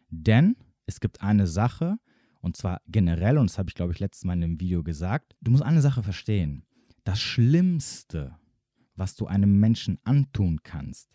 Denn 0.10 0.56
es 0.88 1.00
gibt 1.00 1.22
eine 1.22 1.46
Sache, 1.46 1.98
und 2.42 2.58
zwar 2.58 2.82
generell, 2.88 3.38
und 3.38 3.50
das 3.50 3.60
habe 3.60 3.70
ich, 3.70 3.76
glaube 3.76 3.94
ich, 3.94 4.00
letztes 4.00 4.24
Mal 4.24 4.34
in 4.34 4.44
einem 4.44 4.60
Video 4.60 4.84
gesagt, 4.84 5.36
du 5.42 5.52
musst 5.52 5.64
eine 5.64 5.82
Sache 5.82 6.02
verstehen. 6.02 6.64
Das 7.04 7.20
Schlimmste, 7.20 8.36
was 9.00 9.16
du 9.16 9.26
einem 9.26 9.60
Menschen 9.60 9.98
antun 10.04 10.62
kannst, 10.64 11.10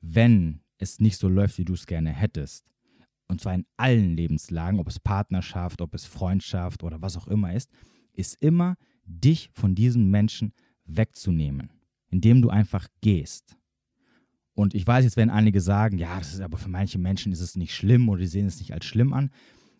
wenn 0.00 0.60
es 0.78 1.00
nicht 1.00 1.16
so 1.16 1.28
läuft, 1.28 1.58
wie 1.58 1.64
du 1.64 1.74
es 1.74 1.86
gerne 1.86 2.10
hättest. 2.10 2.66
Und 3.28 3.40
zwar 3.40 3.54
in 3.54 3.66
allen 3.76 4.16
Lebenslagen, 4.16 4.78
ob 4.78 4.88
es 4.88 5.00
Partnerschaft, 5.00 5.80
ob 5.80 5.94
es 5.94 6.04
Freundschaft 6.04 6.82
oder 6.82 7.00
was 7.00 7.16
auch 7.16 7.28
immer 7.28 7.54
ist, 7.54 7.70
ist 8.12 8.36
immer, 8.42 8.76
dich 9.04 9.50
von 9.54 9.74
diesem 9.74 10.10
Menschen 10.10 10.52
wegzunehmen, 10.84 11.70
indem 12.10 12.42
du 12.42 12.50
einfach 12.50 12.88
gehst. 13.00 13.56
Und 14.54 14.74
ich 14.74 14.86
weiß, 14.86 15.04
jetzt 15.04 15.16
werden 15.16 15.30
einige 15.30 15.60
sagen, 15.60 15.98
ja, 15.98 16.18
das 16.18 16.34
ist 16.34 16.40
aber 16.40 16.58
für 16.58 16.68
manche 16.68 16.98
Menschen 16.98 17.32
ist 17.32 17.40
es 17.40 17.56
nicht 17.56 17.74
schlimm 17.74 18.08
oder 18.08 18.20
die 18.20 18.26
sehen 18.26 18.46
es 18.46 18.58
nicht 18.58 18.74
als 18.74 18.84
schlimm 18.84 19.12
an. 19.12 19.30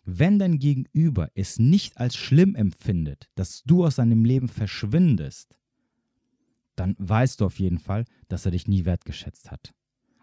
Wenn 0.03 0.39
dein 0.39 0.57
Gegenüber 0.57 1.29
es 1.35 1.59
nicht 1.59 1.97
als 1.97 2.15
schlimm 2.15 2.55
empfindet, 2.55 3.29
dass 3.35 3.61
du 3.63 3.85
aus 3.85 3.95
seinem 3.95 4.25
Leben 4.25 4.49
verschwindest, 4.49 5.55
dann 6.75 6.95
weißt 6.97 7.41
du 7.41 7.45
auf 7.45 7.59
jeden 7.59 7.79
Fall, 7.79 8.05
dass 8.27 8.45
er 8.45 8.51
dich 8.51 8.67
nie 8.67 8.85
wertgeschätzt 8.85 9.51
hat. 9.51 9.73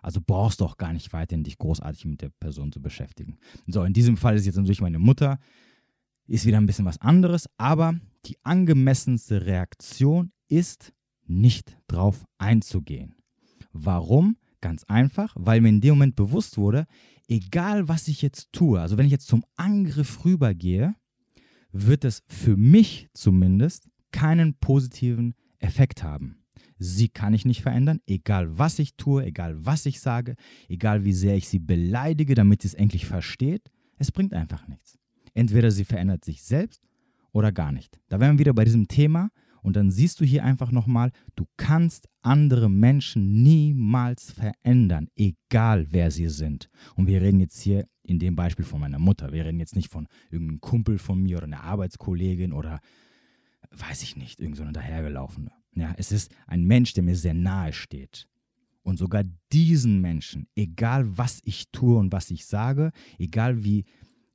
Also 0.03 0.21
brauchst 0.25 0.61
du 0.61 0.65
auch 0.65 0.79
gar 0.79 0.93
nicht 0.93 1.13
weiterhin 1.13 1.45
dich 1.45 1.59
großartig 1.59 2.07
mit 2.07 2.23
der 2.23 2.31
Person 2.31 2.73
zu 2.73 2.81
beschäftigen. 2.81 3.39
So, 3.67 3.85
in 3.85 3.93
diesem 3.93 4.17
Fall 4.17 4.37
ist 4.37 4.47
jetzt 4.47 4.57
natürlich 4.57 4.81
meine 4.81 4.99
Mutter, 4.99 5.39
ist 6.27 6.47
wieder 6.47 6.59
ein 6.59 6.67
bisschen 6.67 6.87
was 6.87 7.01
anderes, 7.01 7.49
aber 7.59 7.95
die 8.25 8.39
angemessenste 8.43 9.47
Reaktion 9.47 10.33
ist, 10.49 10.93
nicht 11.27 11.77
drauf 11.87 12.25
einzugehen. 12.39 13.15
Warum? 13.73 14.37
Ganz 14.61 14.85
einfach, 14.85 15.35
weil 15.39 15.61
mir 15.63 15.71
in 15.71 15.81
dem 15.81 15.95
Moment 15.95 16.17
bewusst 16.17 16.59
wurde, 16.59 16.87
egal 17.29 17.89
was 17.89 18.09
ich 18.09 18.21
jetzt 18.21 18.53
tue, 18.53 18.79
also 18.79 18.99
wenn 18.99 19.07
ich 19.07 19.13
jetzt 19.13 19.27
zum 19.27 19.45
Angriff 19.57 20.25
rübergehe, 20.25 20.95
wird 21.73 22.05
es 22.05 22.23
für 22.29 22.57
mich 22.57 23.09
zumindest 23.15 23.89
keinen 24.13 24.55
positiven 24.55 25.35
Effekt 25.61 26.03
haben. 26.03 26.37
Sie 26.79 27.09
kann 27.09 27.35
ich 27.35 27.45
nicht 27.45 27.63
verändern, 27.63 28.01
egal 28.07 28.59
was 28.59 28.79
ich 28.79 28.97
tue, 28.97 29.25
egal 29.25 29.65
was 29.65 29.87
ich 29.87 30.01
sage, 30.01 30.35
egal 30.69 31.05
wie 31.05 31.13
sehr 31.13 31.37
ich 31.37 31.49
sie 31.49 31.59
beleidige, 31.59 32.35
damit 32.35 32.63
sie 32.63 32.69
es 32.69 32.75
endlich 32.75 33.07
versteht. 33.07 33.71
Es 33.99 34.11
bringt 34.11 34.33
einfach 34.33 34.67
nichts. 34.67 34.99
Entweder 35.35 35.71
sie 35.71 35.85
verändert 35.85 36.25
sich 36.25 36.43
selbst 36.43 36.83
oder 37.33 37.53
gar 37.53 37.73
nicht. 37.73 38.01
Da 38.09 38.19
wären 38.19 38.37
wir 38.37 38.41
wieder 38.41 38.55
bei 38.55 38.65
diesem 38.65 38.89
Thema 38.89 39.31
und 39.63 39.77
dann 39.77 39.91
siehst 39.91 40.21
du 40.21 40.25
hier 40.25 40.45
einfach 40.45 40.73
nochmal, 40.73 41.13
du 41.37 41.45
kannst 41.57 42.09
andere 42.23 42.71
Menschen 42.71 43.43
niemals 43.43 44.33
verändern, 44.33 45.09
egal 45.17 45.87
wer 45.91 46.11
sie 46.11 46.29
sind. 46.29 46.71
Und 46.97 47.07
wir 47.07 47.21
reden 47.21 47.41
jetzt 47.41 47.61
hier 47.61 47.87
in 48.03 48.19
dem 48.19 48.37
Beispiel 48.37 48.65
von 48.65 48.81
meiner 48.81 48.99
Mutter. 48.99 49.33
Wir 49.33 49.45
reden 49.45 49.61
jetzt 49.61 49.77
nicht 49.77 49.91
von 49.91 50.09
irgendeinem 50.31 50.61
Kumpel 50.61 50.99
von 50.99 51.23
mir 51.23 51.37
oder 51.37 51.47
einer 51.47 51.65
Arbeitskollegin 51.65 52.53
oder 52.53 52.81
weiß 53.71 54.03
ich 54.03 54.17
nicht, 54.17 54.41
irgend 54.41 54.57
so 54.57 54.65
dahergelaufene. 54.65 55.53
Ja, 55.75 55.95
es 55.97 56.13
ist 56.13 56.35
ein 56.47 56.65
Mensch, 56.65 56.95
der 56.95 57.05
mir 57.05 57.17
sehr 57.17 57.35
nahe 57.35 57.73
steht. 57.73 58.29
Und 58.83 58.97
sogar 58.97 59.25
diesen 59.53 60.01
Menschen, 60.01 60.49
egal 60.57 61.17
was 61.17 61.41
ich 61.45 61.71
tue 61.71 61.99
und 61.99 62.13
was 62.13 62.31
ich 62.31 62.47
sage, 62.47 62.93
egal 63.19 63.63
wie, 63.63 63.85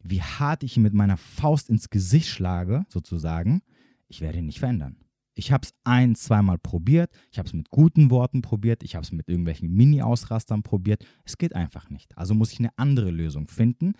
wie 0.04 0.22
hart 0.22 0.63
ich 0.63 0.77
ihn 0.77 0.84
mit 0.84 0.94
meiner 0.94 1.18
Faust 1.18 1.70
ins 1.70 1.89
Gesicht 1.89 2.30
schlage, 2.30 2.86
sozusagen, 2.89 3.62
ich 4.08 4.22
werde 4.22 4.39
ihn 4.39 4.46
nicht 4.46 4.60
verändern. 4.60 4.98
Ich 5.34 5.51
habe 5.51 5.65
es 5.65 5.74
ein, 5.84 6.15
zweimal 6.15 6.58
probiert, 6.58 7.12
ich 7.32 7.39
habe 7.39 7.48
es 7.48 7.54
mit 7.54 7.70
guten 7.70 8.10
Worten 8.10 8.42
probiert, 8.42 8.84
ich 8.84 8.96
habe 8.96 9.04
es 9.04 9.12
mit 9.12 9.27
irgendwelchen 9.27 9.70
Mini-Ausrastern 9.74 10.63
probiert. 10.63 11.06
Es 11.25 11.38
geht 11.38 11.56
einfach 11.56 11.89
nicht. 11.89 12.18
Also 12.18 12.34
muss 12.34 12.54
ich 12.54 12.60
eine 12.60 12.77
andere 12.77 13.12
Lösung 13.12 13.50
finden. 13.50 13.94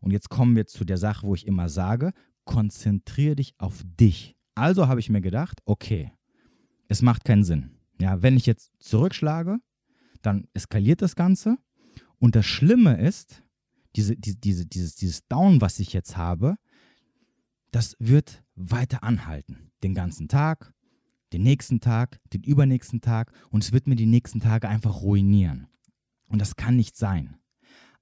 Und 0.00 0.12
jetzt 0.12 0.30
kommen 0.30 0.56
wir 0.56 0.66
zu 0.66 0.84
der 0.84 0.96
Sache, 0.96 1.26
wo 1.26 1.34
ich 1.34 1.46
immer 1.46 1.68
sage, 1.68 2.12
konzentriere 2.44 3.36
dich 3.36 3.54
auf 3.58 3.84
dich. 3.84 4.36
Also 4.54 4.88
habe 4.88 5.00
ich 5.00 5.10
mir 5.10 5.20
gedacht, 5.20 5.60
okay, 5.64 6.12
es 6.88 7.02
macht 7.02 7.24
keinen 7.24 7.44
Sinn. 7.44 7.70
Ja, 8.00 8.22
wenn 8.22 8.36
ich 8.36 8.46
jetzt 8.46 8.72
zurückschlage, 8.80 9.58
dann 10.22 10.48
eskaliert 10.54 11.02
das 11.02 11.14
Ganze. 11.14 11.58
Und 12.18 12.36
das 12.36 12.46
Schlimme 12.46 13.00
ist, 13.00 13.42
diese, 13.96 14.16
diese, 14.16 14.38
diese, 14.38 14.66
dieses, 14.66 14.94
dieses 14.96 15.26
Down, 15.28 15.60
was 15.60 15.78
ich 15.80 15.92
jetzt 15.92 16.16
habe, 16.16 16.56
das 17.70 17.96
wird 17.98 18.42
weiter 18.54 19.02
anhalten. 19.02 19.70
Den 19.82 19.94
ganzen 19.94 20.28
Tag, 20.28 20.72
den 21.32 21.42
nächsten 21.42 21.80
Tag, 21.80 22.20
den 22.32 22.42
übernächsten 22.42 23.00
Tag 23.00 23.32
und 23.50 23.62
es 23.62 23.72
wird 23.72 23.86
mir 23.86 23.96
die 23.96 24.06
nächsten 24.06 24.40
Tage 24.40 24.68
einfach 24.68 25.02
ruinieren. 25.02 25.68
Und 26.26 26.40
das 26.40 26.56
kann 26.56 26.76
nicht 26.76 26.96
sein. 26.96 27.36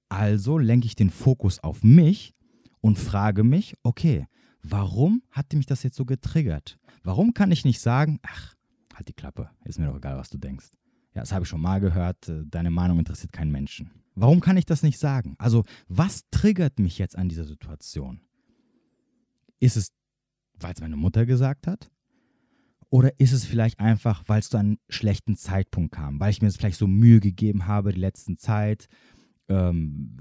Also 0.09 0.57
lenke 0.57 0.87
ich 0.87 0.95
den 0.95 1.11
Fokus 1.11 1.59
auf 1.59 1.83
mich 1.83 2.33
und 2.81 2.97
frage 2.97 3.43
mich, 3.43 3.75
okay, 3.83 4.27
warum 4.61 5.23
hat 5.31 5.53
mich 5.53 5.65
das 5.65 5.83
jetzt 5.83 5.95
so 5.95 6.05
getriggert? 6.05 6.79
Warum 7.03 7.33
kann 7.33 7.51
ich 7.51 7.65
nicht 7.65 7.79
sagen, 7.79 8.19
ach, 8.23 8.55
halt 8.93 9.07
die 9.07 9.13
Klappe, 9.13 9.49
ist 9.63 9.79
mir 9.79 9.87
doch 9.87 9.97
egal, 9.97 10.17
was 10.17 10.29
du 10.29 10.37
denkst. 10.37 10.67
Ja, 11.15 11.21
das 11.21 11.31
habe 11.31 11.43
ich 11.43 11.49
schon 11.49 11.61
mal 11.61 11.79
gehört, 11.79 12.29
äh, 12.29 12.43
deine 12.45 12.69
Meinung 12.69 12.99
interessiert 12.99 13.33
keinen 13.33 13.51
Menschen. 13.51 13.91
Warum 14.15 14.41
kann 14.41 14.57
ich 14.57 14.65
das 14.65 14.83
nicht 14.83 14.99
sagen? 14.99 15.35
Also, 15.39 15.63
was 15.87 16.23
triggert 16.29 16.77
mich 16.77 16.97
jetzt 16.97 17.17
an 17.17 17.29
dieser 17.29 17.45
Situation? 17.45 18.19
Ist 19.59 19.77
es, 19.77 19.91
weil 20.59 20.73
es 20.73 20.81
meine 20.81 20.97
Mutter 20.97 21.25
gesagt 21.25 21.67
hat? 21.67 21.89
Oder 22.89 23.19
ist 23.19 23.33
es 23.33 23.45
vielleicht 23.45 23.79
einfach, 23.79 24.23
weil 24.27 24.39
es 24.39 24.49
zu 24.49 24.57
einem 24.57 24.77
schlechten 24.89 25.35
Zeitpunkt 25.35 25.93
kam, 25.93 26.19
weil 26.19 26.31
ich 26.31 26.41
mir 26.41 26.47
jetzt 26.47 26.57
vielleicht 26.57 26.79
so 26.79 26.87
Mühe 26.87 27.19
gegeben 27.19 27.67
habe, 27.67 27.93
die 27.93 27.99
letzten 27.99 28.37
Zeit, 28.37 28.87
ähm, 29.47 30.17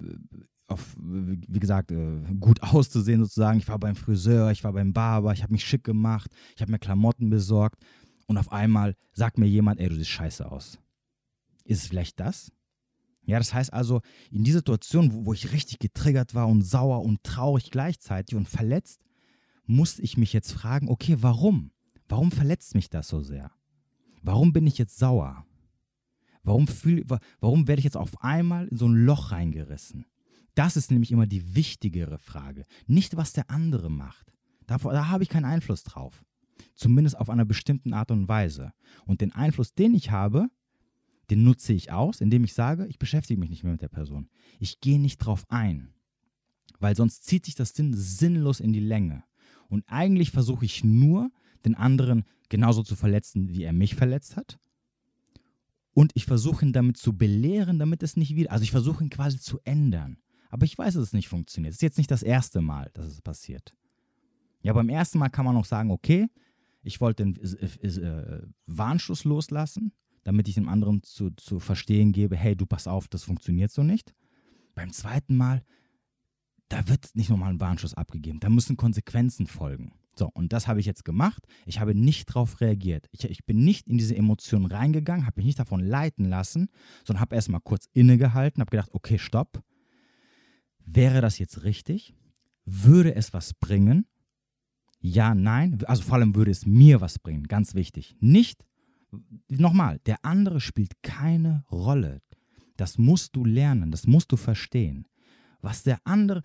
auf, 0.69 0.95
wie 0.99 1.59
gesagt, 1.59 1.91
äh, 1.91 2.21
gut 2.39 2.63
auszusehen 2.63 3.21
sozusagen. 3.23 3.59
Ich 3.59 3.69
war 3.69 3.79
beim 3.79 3.97
Friseur, 3.97 4.51
ich 4.51 4.65
war 4.65 4.73
beim 4.73 4.93
Barber, 4.93 5.33
ich 5.33 5.43
habe 5.43 5.53
mich 5.53 5.65
schick 5.65 5.85
gemacht, 5.85 6.31
ich 6.55 6.63
habe 6.63 6.71
mir 6.71 6.79
Klamotten 6.79 7.31
besorgt 7.31 7.83
und 8.27 8.37
auf 8.37 8.53
einmal 8.53 8.95
sagt 9.13 9.39
mir 9.39 9.47
jemand, 9.47 9.81
ey, 9.81 9.89
du 9.89 9.97
siehst 9.97 10.11
scheiße 10.11 10.51
aus. 10.51 10.79
Ist 11.65 11.83
es 11.83 11.89
vielleicht 11.89 12.21
das? 12.21 12.53
Ja, 13.25 13.39
das 13.39 13.53
heißt 13.53 13.73
also, 13.73 14.01
in 14.31 14.45
dieser 14.45 14.61
Situation, 14.61 15.13
wo, 15.13 15.27
wo 15.27 15.33
ich 15.33 15.53
richtig 15.53 15.79
getriggert 15.79 16.35
war 16.35 16.49
und 16.49 16.63
sauer 16.63 17.03
und 17.03 17.23
traurig 17.25 17.71
gleichzeitig 17.71 18.37
und 18.37 18.49
verletzt, 18.49 19.03
musste 19.67 20.03
ich 20.03 20.17
mich 20.17 20.33
jetzt 20.33 20.53
fragen, 20.53 20.89
okay, 20.89 21.17
warum? 21.21 21.73
Warum 22.09 22.31
verletzt 22.33 22.75
mich 22.75 22.89
das 22.89 23.09
so 23.09 23.21
sehr? 23.21 23.51
Warum 24.23 24.53
bin 24.53 24.67
ich 24.67 24.79
jetzt 24.79 24.99
sauer? 24.99 25.45
Warum, 26.43 26.67
fühl, 26.67 27.05
warum 27.41 27.69
werde 27.69 27.81
ich 27.81 27.85
jetzt 27.85 27.99
auf 27.99 28.23
einmal 28.23 28.69
in 28.69 28.79
so 28.79 28.89
ein 28.89 29.05
Loch 29.05 29.31
reingerissen? 29.33 30.07
Das 30.59 30.77
ist 30.77 30.91
nämlich 30.91 31.13
immer 31.13 31.29
die 31.29 31.55
wichtigere 31.55 32.19
Frage. 32.19 32.65
Nicht, 32.89 33.17
was 33.17 33.33
der 33.33 33.49
andere 33.49 33.89
macht. 33.89 34.33
Da, 34.67 34.79
da 34.79 35.07
habe 35.07 35.23
ich 35.23 35.29
keinen 35.29 35.45
Einfluss 35.45 35.85
drauf. 35.85 36.25
Zumindest 36.75 37.17
auf 37.17 37.31
einer 37.31 37.45
bestimmten 37.45 37.93
Art 37.93 38.11
und 38.11 38.27
Weise. 38.27 38.73
Und 39.07 39.21
den 39.21 39.31
Einfluss, 39.31 39.73
den 39.75 39.95
ich 39.95 40.11
habe, 40.11 40.49
den 41.31 41.45
nutze 41.45 41.73
ich 41.75 41.93
aus, 41.93 42.21
indem 42.21 42.43
ich 42.43 42.55
sage, 42.55 42.89
ich 42.89 42.99
beschäftige 42.99 43.39
mich 43.39 43.51
nicht 43.51 43.63
mehr 43.63 43.71
mit 43.71 43.83
der 43.83 43.89
Person. 43.89 44.31
Ich 44.59 44.81
gehe 44.81 44.99
nicht 44.99 45.19
drauf 45.19 45.45
ein. 45.49 45.95
Weil 46.81 46.97
sonst 46.97 47.25
zieht 47.25 47.45
sich 47.45 47.55
das 47.55 47.71
Sinn 47.71 47.95
sinnlos 47.95 48.59
in 48.59 48.73
die 48.73 48.81
Länge. 48.81 49.23
Und 49.69 49.85
eigentlich 49.87 50.33
versuche 50.33 50.65
ich 50.65 50.83
nur, 50.83 51.31
den 51.65 51.77
anderen 51.77 52.25
genauso 52.49 52.83
zu 52.83 52.97
verletzen, 52.97 53.49
wie 53.49 53.63
er 53.63 53.73
mich 53.73 53.95
verletzt 53.95 54.37
hat. 54.37 54.59
Und 55.95 56.11
ich 56.17 56.25
versuche 56.25 56.67
ihn 56.67 56.73
damit 56.73 56.97
zu 56.97 57.17
belehren, 57.17 57.79
damit 57.79 58.03
es 58.03 58.17
nicht 58.17 58.35
wieder. 58.35 58.51
Also 58.51 58.65
ich 58.65 58.73
versuche 58.73 59.05
ihn 59.05 59.11
quasi 59.11 59.39
zu 59.39 59.61
ändern. 59.63 60.19
Aber 60.49 60.65
ich 60.65 60.77
weiß, 60.77 60.95
dass 60.95 61.03
es 61.03 61.13
nicht 61.13 61.29
funktioniert. 61.29 61.73
Es 61.73 61.77
ist 61.79 61.83
jetzt 61.83 61.99
nicht 61.99 62.11
das 62.11 62.23
erste 62.23 62.61
Mal, 62.61 62.91
dass 62.95 63.07
es 63.07 63.21
passiert. 63.21 63.75
Ja, 64.63 64.73
beim 64.73 64.89
ersten 64.89 65.19
Mal 65.19 65.29
kann 65.29 65.45
man 65.45 65.55
noch 65.55 65.65
sagen, 65.65 65.91
okay, 65.91 66.29
ich 66.83 67.01
wollte 67.01 67.25
den 67.25 67.37
äh, 67.37 68.43
Warnschuss 68.67 69.25
loslassen, 69.25 69.93
damit 70.25 70.49
ich 70.49 70.55
dem 70.55 70.69
anderen 70.69 71.03
zu, 71.03 71.31
zu 71.31 71.61
verstehen 71.61 72.13
gebe, 72.13 72.37
hey, 72.37 72.57
du 72.57 72.67
pass 72.67 72.87
auf, 72.87 73.09
das 73.09 73.25
funktioniert 73.25 73.71
so 73.71 73.83
nicht. 73.83 74.15
Beim 74.75 74.93
zweiten 74.93 75.37
Mal, 75.37 75.63
da 76.69 76.89
wird 76.89 77.11
nicht 77.15 77.31
nochmal 77.31 77.51
ein 77.51 77.61
Warnschuss 77.61 77.95
abgegeben, 77.95 78.41
da 78.41 78.49
müssen 78.49 78.77
Konsequenzen 78.77 79.47
folgen. 79.47 79.93
So, 80.19 80.29
und 80.35 80.53
das 80.53 80.67
habe 80.67 80.81
ich 80.81 80.87
jetzt 80.87 81.05
gemacht. 81.05 81.47
Ich 81.65 81.79
habe 81.79 81.95
nicht 81.95 82.29
darauf 82.29 82.61
reagiert. 82.61 83.09
Ich, 83.13 83.25
ich, 83.25 83.47
bin 83.47 83.65
nicht 83.65 83.87
in 83.87 83.99
diese 83.99 84.17
Emotionen 84.17 84.67
reingegangen, 84.67 85.25
habe 85.25 85.39
mich 85.39 85.47
nicht 85.47 85.61
davon 85.61 85.81
leiten 85.81 86.25
lassen, 86.25 86.69
sondern 87.05 87.21
habe 87.21 87.37
erstmal 87.37 87.61
kurz 87.61 87.89
innegehalten, 87.93 88.61
habe 88.61 88.71
gedacht, 88.71 88.91
okay, 88.93 89.19
stopp. 89.19 89.63
Wäre 90.91 91.21
das 91.21 91.39
jetzt 91.39 91.65
richtig? 91.65 92.15
Würde 92.65 93.15
es 93.15 93.33
was 93.33 93.55
bringen? 93.55 94.07
Ja, 95.01 95.35
nein. 95.35 95.79
Also 95.85 96.03
vor 96.03 96.15
allem 96.17 96.35
würde 96.35 96.51
es 96.51 96.67
mir 96.67 97.01
was 97.01 97.19
bringen, 97.19 97.45
ganz 97.45 97.75
wichtig. 97.75 98.17
Nicht, 98.21 98.65
nochmal, 99.49 100.01
der 100.07 100.25
andere 100.25 100.61
spielt 100.61 101.03
keine 101.03 101.65
Rolle. 101.71 102.21
Das 102.77 102.99
musst 102.99 103.37
du 103.37 103.45
lernen, 103.45 103.91
das 103.91 104.07
musst 104.07 104.33
du 104.33 104.37
verstehen. 104.37 105.07
Was 105.61 105.83
der 105.83 106.01
andere, 106.05 106.43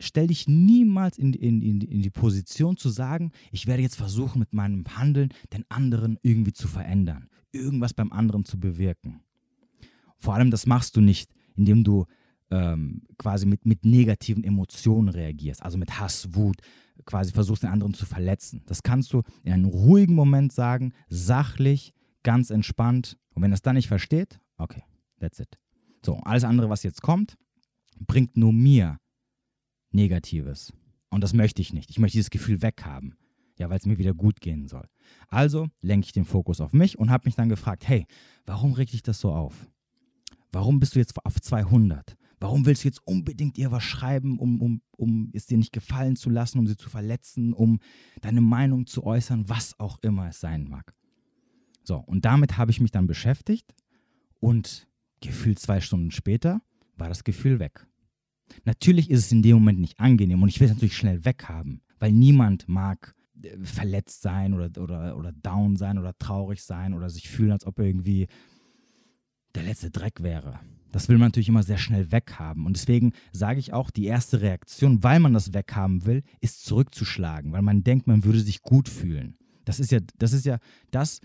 stell 0.00 0.26
dich 0.26 0.48
niemals 0.48 1.18
in, 1.18 1.32
in, 1.34 1.62
in, 1.62 1.80
in 1.80 2.02
die 2.02 2.10
Position 2.10 2.76
zu 2.76 2.88
sagen, 2.88 3.32
ich 3.52 3.66
werde 3.66 3.82
jetzt 3.82 3.96
versuchen, 3.96 4.38
mit 4.38 4.52
meinem 4.52 4.84
Handeln 4.96 5.28
den 5.52 5.64
anderen 5.68 6.18
irgendwie 6.22 6.52
zu 6.52 6.68
verändern, 6.68 7.28
irgendwas 7.52 7.94
beim 7.94 8.12
anderen 8.12 8.44
zu 8.44 8.58
bewirken. 8.58 9.20
Vor 10.16 10.34
allem, 10.34 10.50
das 10.50 10.66
machst 10.66 10.96
du 10.96 11.00
nicht, 11.00 11.30
indem 11.54 11.84
du 11.84 12.06
ähm, 12.50 13.02
quasi 13.18 13.46
mit, 13.46 13.66
mit 13.66 13.84
negativen 13.84 14.44
Emotionen 14.44 15.08
reagierst, 15.08 15.62
also 15.62 15.78
mit 15.78 15.98
Hass, 15.98 16.34
Wut, 16.34 16.56
quasi 17.04 17.32
versuchst, 17.32 17.62
den 17.62 17.70
anderen 17.70 17.94
zu 17.94 18.06
verletzen. 18.06 18.62
Das 18.66 18.82
kannst 18.82 19.12
du 19.12 19.22
in 19.42 19.52
einem 19.52 19.66
ruhigen 19.66 20.14
Moment 20.14 20.52
sagen, 20.52 20.92
sachlich, 21.08 21.92
ganz 22.22 22.50
entspannt. 22.50 23.16
Und 23.34 23.42
wenn 23.42 23.52
er 23.52 23.54
es 23.54 23.62
dann 23.62 23.76
nicht 23.76 23.88
versteht, 23.88 24.40
okay, 24.56 24.82
that's 25.20 25.40
it. 25.40 25.58
So, 26.04 26.16
alles 26.18 26.44
andere, 26.44 26.68
was 26.68 26.82
jetzt 26.82 27.02
kommt, 27.02 27.36
bringt 28.06 28.36
nur 28.36 28.52
mir 28.52 28.98
Negatives. 29.90 30.72
Und 31.10 31.22
das 31.22 31.32
möchte 31.32 31.62
ich 31.62 31.72
nicht. 31.72 31.90
Ich 31.90 31.98
möchte 31.98 32.16
dieses 32.16 32.30
Gefühl 32.30 32.62
weghaben. 32.62 33.14
Ja, 33.58 33.68
weil 33.70 33.78
es 33.78 33.86
mir 33.86 33.98
wieder 33.98 34.14
gut 34.14 34.40
gehen 34.40 34.68
soll. 34.68 34.86
Also 35.28 35.68
lenke 35.80 36.04
ich 36.04 36.12
den 36.12 36.24
Fokus 36.24 36.60
auf 36.60 36.72
mich 36.72 36.98
und 36.98 37.10
habe 37.10 37.26
mich 37.26 37.34
dann 37.34 37.48
gefragt, 37.48 37.88
hey, 37.88 38.06
warum 38.46 38.72
regt 38.72 38.92
dich 38.92 39.02
das 39.02 39.18
so 39.18 39.32
auf? 39.32 39.68
Warum 40.52 40.78
bist 40.78 40.94
du 40.94 41.00
jetzt 41.00 41.14
auf 41.24 41.40
200? 41.40 42.16
Warum 42.40 42.66
willst 42.66 42.84
du 42.84 42.88
jetzt 42.88 43.06
unbedingt 43.06 43.58
ihr 43.58 43.72
was 43.72 43.82
schreiben, 43.82 44.38
um, 44.38 44.60
um, 44.60 44.80
um 44.92 45.30
es 45.32 45.46
dir 45.46 45.58
nicht 45.58 45.72
gefallen 45.72 46.16
zu 46.16 46.30
lassen, 46.30 46.58
um 46.58 46.66
sie 46.66 46.76
zu 46.76 46.88
verletzen, 46.88 47.52
um 47.52 47.80
deine 48.20 48.40
Meinung 48.40 48.86
zu 48.86 49.04
äußern, 49.04 49.48
was 49.48 49.78
auch 49.80 49.98
immer 50.02 50.28
es 50.28 50.40
sein 50.40 50.68
mag? 50.68 50.94
So, 51.82 51.96
und 51.96 52.24
damit 52.24 52.56
habe 52.58 52.70
ich 52.70 52.80
mich 52.80 52.90
dann 52.90 53.06
beschäftigt 53.06 53.74
und 54.40 54.86
gefühlt 55.20 55.58
zwei 55.58 55.80
Stunden 55.80 56.10
später 56.10 56.60
war 56.96 57.08
das 57.08 57.24
Gefühl 57.24 57.58
weg. 57.58 57.86
Natürlich 58.64 59.10
ist 59.10 59.26
es 59.26 59.32
in 59.32 59.42
dem 59.42 59.56
Moment 59.56 59.80
nicht 59.80 59.98
angenehm 59.98 60.42
und 60.42 60.48
ich 60.48 60.60
will 60.60 60.66
es 60.68 60.74
natürlich 60.74 60.96
schnell 60.96 61.24
weghaben, 61.24 61.82
weil 61.98 62.12
niemand 62.12 62.68
mag 62.68 63.14
äh, 63.42 63.56
verletzt 63.62 64.22
sein 64.22 64.54
oder, 64.54 64.70
oder, 64.82 65.16
oder 65.16 65.32
down 65.32 65.76
sein 65.76 65.98
oder 65.98 66.16
traurig 66.18 66.62
sein 66.62 66.94
oder 66.94 67.10
sich 67.10 67.28
fühlen, 67.28 67.52
als 67.52 67.66
ob 67.66 67.78
er 67.78 67.86
irgendwie 67.86 68.26
der 69.54 69.62
letzte 69.62 69.90
Dreck 69.90 70.22
wäre. 70.22 70.60
Das 70.90 71.08
will 71.08 71.18
man 71.18 71.28
natürlich 71.28 71.48
immer 71.48 71.62
sehr 71.62 71.78
schnell 71.78 72.10
weghaben. 72.12 72.64
Und 72.64 72.76
deswegen 72.76 73.12
sage 73.32 73.60
ich 73.60 73.72
auch, 73.72 73.90
die 73.90 74.06
erste 74.06 74.40
Reaktion, 74.40 75.02
weil 75.02 75.20
man 75.20 75.34
das 75.34 75.52
weghaben 75.52 76.06
will, 76.06 76.22
ist 76.40 76.64
zurückzuschlagen, 76.64 77.52
weil 77.52 77.62
man 77.62 77.84
denkt, 77.84 78.06
man 78.06 78.24
würde 78.24 78.40
sich 78.40 78.62
gut 78.62 78.88
fühlen. 78.88 79.36
Das 79.64 79.80
ist 79.80 79.92
ja 79.92 79.98
das, 80.16 80.32
ist 80.32 80.46
ja 80.46 80.58
das 80.90 81.20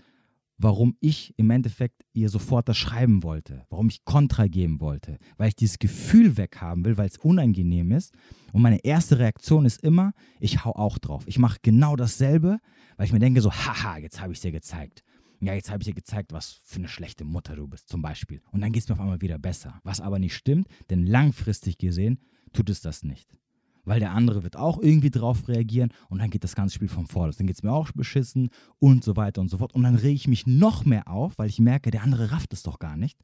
warum 0.58 0.96
ich 1.00 1.34
im 1.36 1.50
Endeffekt 1.50 2.04
ihr 2.12 2.28
sofort 2.28 2.68
das 2.68 2.76
schreiben 2.76 3.22
wollte, 3.22 3.66
warum 3.70 3.88
ich 3.88 4.04
Kontra 4.04 4.46
geben 4.46 4.80
wollte, 4.80 5.18
weil 5.36 5.48
ich 5.48 5.56
dieses 5.56 5.78
Gefühl 5.78 6.36
weghaben 6.36 6.84
will, 6.84 6.96
weil 6.96 7.08
es 7.08 7.18
unangenehm 7.18 7.92
ist. 7.92 8.14
Und 8.52 8.62
meine 8.62 8.84
erste 8.84 9.18
Reaktion 9.18 9.64
ist 9.64 9.82
immer, 9.82 10.12
ich 10.38 10.64
hau 10.64 10.72
auch 10.72 10.98
drauf. 10.98 11.24
Ich 11.26 11.38
mache 11.38 11.58
genau 11.62 11.96
dasselbe, 11.96 12.58
weil 12.96 13.06
ich 13.06 13.12
mir 13.12 13.18
denke 13.18 13.40
so, 13.40 13.52
haha, 13.52 13.98
jetzt 13.98 14.20
habe 14.20 14.32
ich 14.32 14.40
dir 14.40 14.52
gezeigt. 14.52 15.02
Ja, 15.44 15.54
jetzt 15.54 15.70
habe 15.70 15.82
ich 15.82 15.86
dir 15.86 15.94
gezeigt, 15.94 16.32
was 16.32 16.60
für 16.64 16.78
eine 16.78 16.88
schlechte 16.88 17.24
Mutter 17.24 17.56
du 17.56 17.68
bist, 17.68 17.88
zum 17.88 18.02
Beispiel. 18.02 18.40
Und 18.50 18.60
dann 18.60 18.72
geht 18.72 18.82
es 18.82 18.88
mir 18.88 18.94
auf 18.94 19.00
einmal 19.00 19.20
wieder 19.20 19.38
besser. 19.38 19.80
Was 19.84 20.00
aber 20.00 20.18
nicht 20.18 20.34
stimmt, 20.34 20.68
denn 20.90 21.06
langfristig 21.06 21.78
gesehen 21.78 22.18
tut 22.52 22.70
es 22.70 22.80
das 22.80 23.02
nicht 23.02 23.36
weil 23.84 24.00
der 24.00 24.12
andere 24.12 24.42
wird 24.42 24.56
auch 24.56 24.78
irgendwie 24.80 25.10
drauf 25.10 25.48
reagieren 25.48 25.92
und 26.08 26.18
dann 26.18 26.30
geht 26.30 26.44
das 26.44 26.54
ganze 26.54 26.74
Spiel 26.74 26.88
vom 26.88 27.06
Vorderst. 27.06 27.40
Dann 27.40 27.46
geht 27.46 27.56
es 27.56 27.62
mir 27.62 27.72
auch 27.72 27.92
beschissen 27.92 28.50
und 28.78 29.04
so 29.04 29.16
weiter 29.16 29.40
und 29.40 29.48
so 29.48 29.58
fort. 29.58 29.74
Und 29.74 29.82
dann 29.82 29.94
rege 29.94 30.14
ich 30.14 30.28
mich 30.28 30.46
noch 30.46 30.84
mehr 30.84 31.08
auf, 31.08 31.38
weil 31.38 31.48
ich 31.48 31.60
merke, 31.60 31.90
der 31.90 32.02
andere 32.02 32.30
rafft 32.30 32.52
es 32.52 32.62
doch 32.62 32.78
gar 32.78 32.96
nicht. 32.96 33.18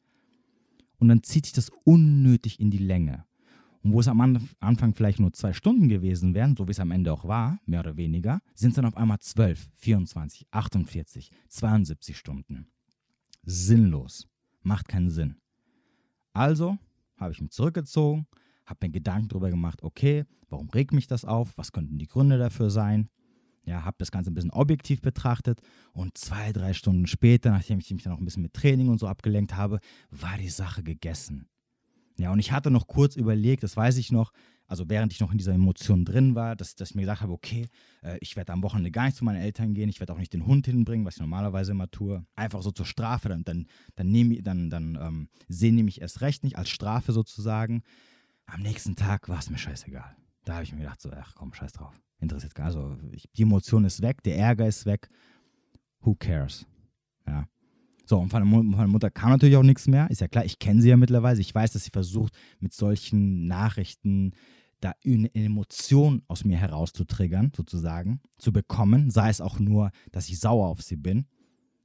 Und 0.98 1.08
dann 1.08 1.22
zieht 1.22 1.46
sich 1.46 1.54
das 1.54 1.70
unnötig 1.84 2.60
in 2.60 2.70
die 2.70 2.78
Länge. 2.78 3.24
Und 3.82 3.92
wo 3.92 4.00
es 4.00 4.08
am 4.08 4.20
Anfang 4.60 4.94
vielleicht 4.94 5.20
nur 5.20 5.32
zwei 5.32 5.52
Stunden 5.52 5.88
gewesen 5.88 6.34
wären, 6.34 6.54
so 6.56 6.66
wie 6.66 6.72
es 6.72 6.80
am 6.80 6.90
Ende 6.90 7.12
auch 7.12 7.25
war, 7.25 7.58
mehr 7.64 7.80
oder 7.80 7.96
weniger, 7.96 8.40
sind 8.54 8.70
es 8.70 8.76
dann 8.76 8.84
auf 8.84 8.96
einmal 8.96 9.20
12, 9.20 9.68
24, 9.76 10.46
48, 10.50 11.30
72 11.49 12.16
Stunden. 12.16 12.66
Sinnlos. 13.42 14.28
Macht 14.62 14.88
keinen 14.88 15.08
Sinn. 15.08 15.37
Also 16.34 16.78
habe 17.16 17.32
ich 17.32 17.40
mich 17.40 17.50
zurückgezogen, 17.50 18.26
habe 18.66 18.87
mir 18.87 18.92
Gedanken 18.92 19.28
darüber 19.28 19.50
gemacht, 19.50 19.82
okay, 19.82 20.25
warum 20.50 20.68
regt 20.70 20.92
mich 20.92 21.06
das 21.06 21.25
auf? 21.25 21.56
Was 21.56 21.72
könnten 21.72 21.99
die 21.99 22.06
Gründe 22.06 22.38
dafür 22.38 22.70
sein? 22.70 23.08
Ja, 23.64 23.84
habe 23.84 23.96
das 23.99 24.10
Ganze 24.10 24.30
ein 24.30 24.34
bisschen 24.34 24.50
objektiv 24.50 25.00
betrachtet 25.00 25.60
und 25.92 26.16
zwei, 26.16 26.52
drei 26.52 26.72
Stunden 26.72 27.06
später, 27.06 27.50
nachdem 27.50 27.78
ich 27.78 27.90
mich 27.90 28.02
dann 28.02 28.12
auch 28.12 28.18
ein 28.18 28.25
bisschen 28.25 28.42
mit 28.42 28.54
Training 28.54 28.88
und 28.88 28.99
so 28.99 29.06
abgelenkt 29.06 29.54
habe, 29.54 29.80
war 30.10 30.37
die 30.38 30.49
Sache 30.49 30.82
gegessen. 30.82 31.46
Ja, 32.20 32.32
und 32.32 32.38
ich 32.38 32.52
hatte 32.52 32.70
noch 32.70 32.86
kurz 32.86 33.16
überlegt, 33.16 33.62
das 33.62 33.76
weiß 33.76 33.96
ich 33.96 34.12
noch, 34.12 34.32
also 34.66 34.88
während 34.88 35.12
ich 35.12 35.20
noch 35.20 35.32
in 35.32 35.38
dieser 35.38 35.54
Emotion 35.54 36.04
drin 36.04 36.34
war, 36.34 36.54
dass, 36.54 36.76
dass 36.76 36.90
ich 36.90 36.94
mir 36.94 37.02
gesagt 37.02 37.22
habe, 37.22 37.32
okay, 37.32 37.66
äh, 38.02 38.18
ich 38.20 38.36
werde 38.36 38.52
am 38.52 38.62
Wochenende 38.62 38.90
gar 38.90 39.06
nicht 39.06 39.16
zu 39.16 39.24
meinen 39.24 39.40
Eltern 39.40 39.74
gehen, 39.74 39.88
ich 39.88 40.00
werde 40.00 40.12
auch 40.12 40.18
nicht 40.18 40.32
den 40.32 40.46
Hund 40.46 40.66
hinbringen, 40.66 41.06
was 41.06 41.14
ich 41.14 41.20
normalerweise 41.20 41.72
immer 41.72 41.90
tue. 41.90 42.24
Einfach 42.36 42.62
so 42.62 42.70
zur 42.70 42.86
Strafe, 42.86 43.30
dann, 43.30 43.42
dann, 43.44 43.66
dann, 43.96 44.10
nehm, 44.10 44.44
dann, 44.44 44.70
dann 44.70 44.98
ähm, 45.00 45.28
sehen 45.48 45.76
die 45.76 45.82
mich 45.82 46.00
erst 46.02 46.20
recht 46.20 46.44
nicht, 46.44 46.56
als 46.56 46.68
Strafe 46.68 47.12
sozusagen. 47.12 47.82
Am 48.46 48.60
nächsten 48.60 48.96
Tag 48.96 49.28
war 49.28 49.38
es 49.38 49.48
mir 49.48 49.58
scheißegal. 49.58 50.14
Da 50.44 50.54
habe 50.54 50.64
ich 50.64 50.72
mir 50.72 50.80
gedacht, 50.80 51.00
so, 51.00 51.10
ach 51.10 51.34
komm, 51.34 51.54
scheiß 51.54 51.72
drauf. 51.72 51.98
Interessiert 52.20 52.54
gar 52.54 52.66
Also 52.66 52.98
ich, 53.12 53.30
die 53.32 53.42
Emotion 53.42 53.84
ist 53.84 54.02
weg, 54.02 54.22
der 54.22 54.36
Ärger 54.36 54.68
ist 54.68 54.84
weg. 54.84 55.08
Who 56.00 56.14
cares? 56.14 56.66
Ja. 57.26 57.46
So, 58.11 58.19
und 58.19 58.31
von 58.31 58.45
meiner 58.45 58.88
Mutter 58.88 59.09
kam 59.09 59.31
natürlich 59.31 59.57
auch 59.57 59.62
nichts 59.62 59.87
mehr. 59.87 60.11
Ist 60.11 60.21
ja 60.21 60.26
klar, 60.26 60.45
ich 60.45 60.59
kenne 60.59 60.83
sie 60.83 60.88
ja 60.88 60.97
mittlerweile. 60.97 61.38
Ich 61.38 61.55
weiß, 61.55 61.71
dass 61.71 61.85
sie 61.85 61.93
versucht, 61.93 62.37
mit 62.59 62.73
solchen 62.73 63.47
Nachrichten 63.47 64.33
da 64.81 64.95
eine 65.07 65.33
Emotion 65.33 66.23
aus 66.26 66.45
mir 66.45 66.57
herauszutriggern, 66.57 67.52
sozusagen, 67.57 68.21
zu 68.37 68.52
bekommen. 68.52 69.11
Sei 69.11 69.29
es 69.29 69.40
auch 69.40 69.61
nur, 69.61 69.93
dass 70.11 70.29
ich 70.29 70.40
sauer 70.40 70.67
auf 70.67 70.83
sie 70.83 70.97
bin. 70.97 71.26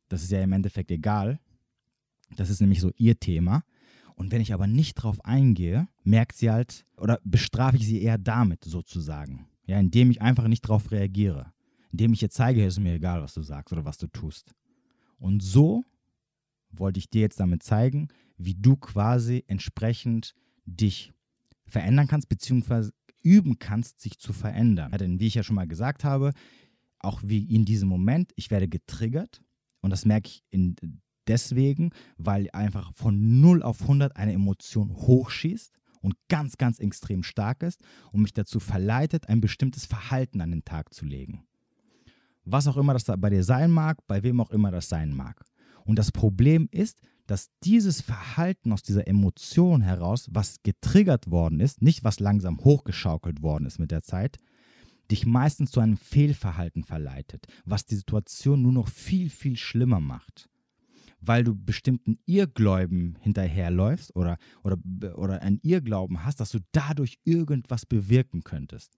Das 0.10 0.24
ist 0.24 0.32
ja 0.32 0.42
im 0.42 0.52
Endeffekt 0.52 0.90
egal. 0.90 1.40
Das 2.36 2.50
ist 2.50 2.60
nämlich 2.60 2.82
so 2.82 2.90
ihr 2.98 3.20
Thema. 3.20 3.64
Und 4.16 4.32
wenn 4.32 4.42
ich 4.42 4.52
aber 4.52 4.66
nicht 4.66 4.96
drauf 4.96 5.24
eingehe, 5.24 5.88
merkt 6.04 6.38
sie 6.38 6.50
halt, 6.50 6.88
oder 6.98 7.20
bestrafe 7.24 7.78
ich 7.78 7.86
sie 7.86 8.02
eher 8.02 8.18
damit 8.18 8.64
sozusagen. 8.64 9.46
Ja, 9.68 9.80
indem 9.80 10.10
ich 10.10 10.24
einfach 10.24 10.48
nicht 10.48 10.62
drauf 10.62 10.90
reagiere. 10.90 11.54
Indem 11.92 12.14
ich 12.14 12.24
ihr 12.24 12.32
zeige, 12.32 12.66
es 12.66 12.78
ist 12.78 12.84
mir 12.84 12.96
egal, 12.96 13.22
was 13.22 13.36
du 13.36 13.44
sagst 13.44 13.72
oder 13.72 13.86
was 13.86 14.00
du 14.00 14.08
tust. 14.08 14.56
Und 15.20 15.44
so 15.44 15.84
wollte 16.80 17.00
ich 17.00 17.10
dir 17.10 17.22
jetzt 17.22 17.40
damit 17.40 17.64
zeigen, 17.64 18.08
wie 18.38 18.56
du 18.56 18.76
quasi 18.76 19.44
entsprechend 19.48 20.34
dich 20.66 21.14
verändern 21.66 22.08
kannst, 22.08 22.30
beziehungsweise 22.30 22.94
üben 23.22 23.58
kannst, 23.60 24.02
sich 24.02 24.20
zu 24.20 24.34
verändern. 24.34 24.92
Ja, 24.92 24.98
denn 24.98 25.20
wie 25.20 25.28
ich 25.28 25.36
ja 25.36 25.44
schon 25.44 25.56
mal 25.56 25.68
gesagt 25.68 26.04
habe, 26.04 26.32
auch 27.00 27.22
wie 27.24 27.44
in 27.44 27.66
diesem 27.66 27.90
Moment, 27.90 28.32
ich 28.36 28.52
werde 28.52 28.68
getriggert 28.68 29.42
und 29.82 29.90
das 29.90 30.06
merke 30.06 30.30
ich 30.30 30.44
in 30.50 30.76
deswegen, 31.28 31.92
weil 32.18 32.50
einfach 32.52 32.94
von 32.94 33.42
0 33.42 33.64
auf 33.64 33.82
100 33.82 34.16
eine 34.16 34.34
Emotion 34.34 34.96
hochschießt 34.96 35.74
und 36.02 36.16
ganz, 36.30 36.58
ganz 36.58 36.80
extrem 36.80 37.24
stark 37.24 37.64
ist 37.64 37.82
und 38.12 38.22
mich 38.22 38.34
dazu 38.34 38.60
verleitet, 38.60 39.28
ein 39.28 39.42
bestimmtes 39.42 39.86
Verhalten 39.86 40.42
an 40.42 40.52
den 40.52 40.64
Tag 40.64 40.94
zu 40.94 41.06
legen. 41.06 41.44
Was 42.44 42.68
auch 42.68 42.78
immer 42.78 42.94
das 42.94 43.06
da 43.06 43.16
bei 43.16 43.32
dir 43.32 43.44
sein 43.44 43.72
mag, 43.72 44.06
bei 44.08 44.22
wem 44.22 44.40
auch 44.40 44.52
immer 44.52 44.70
das 44.70 44.88
sein 44.88 45.16
mag. 45.16 45.44
Und 45.86 45.98
das 45.98 46.12
Problem 46.12 46.68
ist, 46.72 47.00
dass 47.28 47.50
dieses 47.64 48.02
Verhalten 48.02 48.72
aus 48.72 48.84
dieser 48.84 49.08
Emotion 49.08 49.82
heraus, 49.82 50.28
was 50.32 50.62
getriggert 50.64 51.32
worden 51.32 51.60
ist, 51.60 51.82
nicht 51.82 52.04
was 52.04 52.20
langsam 52.20 52.60
hochgeschaukelt 52.60 53.42
worden 53.42 53.66
ist 53.66 53.80
mit 53.80 53.92
der 53.92 54.04
Zeit, 54.04 54.38
dich 55.10 55.26
meistens 55.26 55.72
zu 55.72 55.80
einem 55.80 55.98
Fehlverhalten 55.98 56.84
verleitet, 56.84 57.48
was 57.64 57.86
die 57.86 57.96
Situation 57.96 58.62
nur 58.62 58.74
noch 58.74 58.88
viel, 58.90 59.30
viel 59.30 59.56
schlimmer 59.56 60.00
macht 60.00 60.50
weil 61.28 61.44
du 61.44 61.56
bestimmten 61.56 62.18
Irrgläuben 62.26 63.18
hinterherläufst 63.22 64.16
oder, 64.16 64.38
oder, 64.64 64.78
oder 65.18 65.42
ein 65.42 65.60
Irrglauben 65.64 66.24
hast, 66.24 66.40
dass 66.40 66.52
du 66.52 66.60
dadurch 66.72 67.18
irgendwas 67.24 67.86
bewirken 67.86 68.44
könntest. 68.44 68.98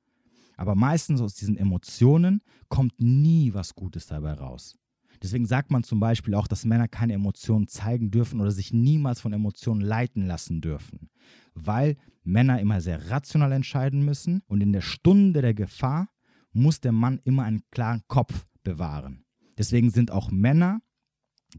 Aber 0.56 0.76
meistens 0.76 1.22
aus 1.22 1.36
diesen 1.36 1.58
Emotionen 1.58 2.42
kommt 2.68 3.00
nie 3.00 3.54
was 3.54 3.76
Gutes 3.76 4.08
dabei 4.08 4.34
raus. 4.34 4.78
Deswegen 5.24 5.46
sagt 5.46 5.72
man 5.72 5.84
zum 5.84 6.00
Beispiel 6.00 6.34
auch, 6.34 6.48
dass 6.48 6.66
Männer 6.66 6.88
keine 6.88 7.14
Emotionen 7.14 7.68
zeigen 7.68 8.12
dürfen 8.12 8.40
oder 8.40 8.52
sich 8.52 8.74
niemals 8.74 9.22
von 9.22 9.34
Emotionen 9.34 9.82
leiten 9.82 10.26
lassen 10.26 10.62
dürfen, 10.62 11.10
weil 11.54 11.98
Männer 12.24 12.60
immer 12.60 12.82
sehr 12.82 13.10
rational 13.10 13.52
entscheiden 13.52 14.04
müssen 14.04 14.42
und 14.48 14.62
in 14.62 14.74
der 14.74 14.82
Stunde 14.82 15.42
der 15.42 15.54
Gefahr 15.54 16.10
muss 16.52 16.80
der 16.80 16.92
Mann 16.92 17.20
immer 17.24 17.44
einen 17.44 17.64
klaren 17.72 18.04
Kopf 18.08 18.46
bewahren. 18.64 19.26
Deswegen 19.58 19.90
sind 19.90 20.12
auch 20.12 20.30
Männer 20.32 20.82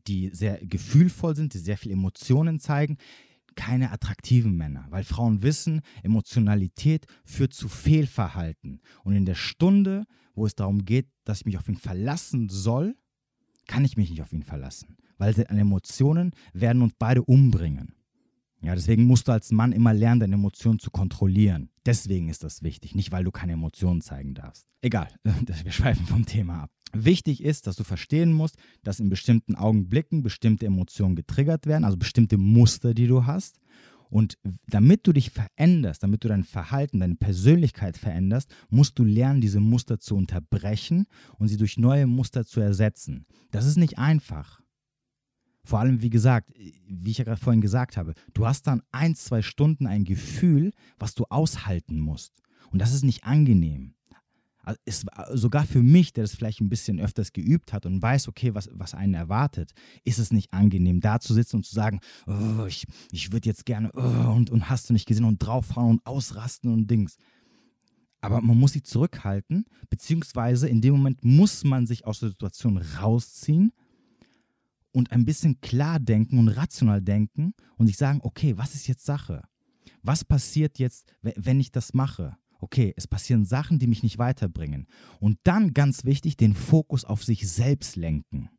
die 0.07 0.31
sehr 0.33 0.59
gefühlvoll 0.65 1.37
sind, 1.37 1.55
die 1.55 1.59
sehr 1.59 1.79
viel 1.79 1.93
Emotionen 1.93 2.61
zeigen, 2.61 2.99
keine 3.55 3.91
attraktiven 3.91 4.57
Männer, 4.57 4.87
weil 4.91 5.03
Frauen 5.03 5.43
wissen, 5.43 5.81
Emotionalität 6.03 7.07
führt 7.25 7.53
zu 7.53 7.69
Fehlverhalten. 7.69 8.81
Und 9.03 9.17
in 9.17 9.25
der 9.25 9.35
Stunde, 9.35 10.05
wo 10.35 10.47
es 10.47 10.55
darum 10.55 10.85
geht, 10.85 11.09
dass 11.25 11.41
ich 11.41 11.47
mich 11.47 11.59
auf 11.59 11.69
ihn 11.69 11.77
verlassen 11.77 12.49
soll, 12.49 12.97
kann 13.69 13.85
ich 13.85 13.97
mich 13.97 14.11
nicht 14.11 14.23
auf 14.23 14.33
ihn 14.33 14.43
verlassen, 14.43 14.97
weil 15.19 15.39
Emotionen 15.39 16.33
werden 16.53 16.83
uns 16.83 16.95
beide 16.99 17.23
umbringen. 17.23 17.95
Ja, 18.61 18.75
deswegen 18.75 19.05
musst 19.05 19.29
du 19.29 19.33
als 19.33 19.53
Mann 19.53 19.71
immer 19.71 19.95
lernen, 19.95 20.21
deine 20.21 20.35
Emotionen 20.35 20.81
zu 20.81 20.91
kontrollieren. 20.91 21.71
Deswegen 21.87 22.29
ist 22.29 22.43
das 22.43 22.63
wichtig, 22.65 22.97
nicht 22.97 23.13
weil 23.13 23.23
du 23.23 23.31
keine 23.31 23.53
Emotionen 23.53 24.01
zeigen 24.01 24.35
darfst. 24.35 24.67
Egal, 24.83 25.09
wir 25.23 25.71
schweifen 25.73 26.07
vom 26.07 26.27
Thema 26.27 26.65
ab. 26.65 26.71
Wichtig 26.93 27.45
ist, 27.45 27.67
dass 27.67 27.77
du 27.77 27.85
verstehen 27.85 28.33
musst, 28.33 28.57
dass 28.83 28.99
in 28.99 29.11
bestimmten 29.11 29.55
Augenblicken 29.55 30.23
bestimmte 30.23 30.67
Emotionen 30.67 31.15
getriggert 31.15 31.67
werden, 31.67 31.85
also 31.85 31.97
bestimmte 31.97 32.39
Muster, 32.39 32.95
die 32.95 33.07
du 33.07 33.27
hast. 33.27 33.61
Und 34.11 34.39
damit 34.67 35.07
du 35.07 35.13
dich 35.13 35.31
veränderst, 35.31 36.03
damit 36.03 36.25
du 36.25 36.29
dein 36.29 36.45
Verhalten, 36.45 37.01
deine 37.01 37.17
Persönlichkeit 37.17 37.97
veränderst, 37.97 38.51
musst 38.71 38.99
du 38.99 39.05
lernen, 39.05 39.41
diese 39.41 39.61
Muster 39.61 39.99
zu 39.99 40.17
unterbrechen 40.17 41.07
und 41.39 41.49
sie 41.49 41.57
durch 41.57 41.77
neue 41.79 42.07
Muster 42.07 42.45
zu 42.45 42.61
ersetzen. 42.61 43.27
Das 43.51 43.67
ist 43.67 43.77
nicht 43.77 43.99
einfach. 43.99 44.61
Vor 45.65 45.81
allem, 45.81 46.01
wie 46.01 46.11
gesagt, 46.11 46.51
wie 46.57 47.11
ich 47.11 47.19
ja 47.19 47.25
gerade 47.25 47.41
vorhin 47.41 47.61
gesagt 47.61 47.99
habe, 47.99 48.15
du 48.33 48.47
hast 48.47 48.67
dann 48.67 48.83
ein, 48.91 49.15
zwei 49.15 49.43
Stunden 49.43 49.87
ein 49.87 50.05
Gefühl, 50.05 50.73
was 50.99 51.15
du 51.15 51.25
aushalten 51.29 52.01
musst. 52.01 52.33
Und 52.71 52.81
das 52.81 52.95
ist 52.95 53.05
nicht 53.05 53.25
angenehm. 53.25 53.95
Also 54.69 54.81
ist, 54.85 55.07
sogar 55.33 55.65
für 55.65 55.83
mich, 55.83 56.13
der 56.13 56.25
das 56.25 56.35
vielleicht 56.35 56.61
ein 56.61 56.69
bisschen 56.69 57.01
öfters 57.01 57.33
geübt 57.33 57.73
hat 57.73 57.87
und 57.87 58.03
weiß, 58.03 58.29
okay, 58.29 58.55
was, 58.55 58.69
was 58.75 58.93
einen 58.93 59.15
erwartet, 59.15 59.73
ist 60.05 60.19
es 60.19 60.31
nicht 60.31 60.53
angenehm, 60.53 61.01
da 61.01 61.21
zu 61.21 61.33
sitzen 61.33 61.57
und 61.57 61.65
zu 61.65 61.75
sagen, 61.75 62.01
oh, 62.27 62.67
ich, 62.67 62.85
ich 63.11 63.33
würde 63.33 63.49
jetzt 63.49 63.65
gerne 63.65 63.91
oh, 63.95 64.31
und, 64.31 64.51
und 64.51 64.69
hast 64.69 64.91
du 64.91 64.93
nicht 64.93 65.07
gesehen 65.07 65.25
und 65.25 65.39
draufhauen 65.39 65.93
und 65.93 66.07
ausrasten 66.07 66.71
und 66.71 66.91
Dings. 66.91 67.17
Aber 68.21 68.43
man 68.43 68.59
muss 68.59 68.73
sich 68.73 68.85
zurückhalten, 68.85 69.65
beziehungsweise 69.89 70.69
in 70.69 70.83
dem 70.83 70.93
Moment 70.93 71.25
muss 71.25 71.65
man 71.65 71.87
sich 71.87 72.05
aus 72.05 72.21
der 72.21 72.29
Situation 72.29 72.77
rausziehen 72.77 73.73
und 74.93 75.13
ein 75.13 75.25
bisschen 75.25 75.63
klar 75.63 75.99
denken 75.99 76.39
und 76.39 76.49
rational 76.49 77.01
denken 77.01 77.55
und 77.79 77.87
sich 77.87 77.97
sagen, 77.97 78.21
okay, 78.23 78.59
was 78.59 78.75
ist 78.75 78.87
jetzt 78.87 79.07
Sache? 79.07 79.41
Was 80.03 80.27
passiert 80.27 80.79
jetzt, 80.79 81.07
wenn 81.23 81.59
ich 81.59 81.73
das 81.73 81.95
mache? 81.95 82.37
Okay, 82.59 82.93
es 82.97 83.07
passieren 83.07 83.45
Sachen, 83.45 83.79
die 83.79 83.87
mich 83.87 84.03
nicht 84.03 84.19
weiterbringen. 84.19 84.87
Und 85.21 85.39
dann 85.45 85.75
ganz 85.75 86.05
wichtig, 86.05 86.37
den 86.37 86.55
Fokus 86.55 87.05
auf 87.05 87.25
sich 87.25 87.49
selbst 87.49 87.97
lenken. 87.97 88.51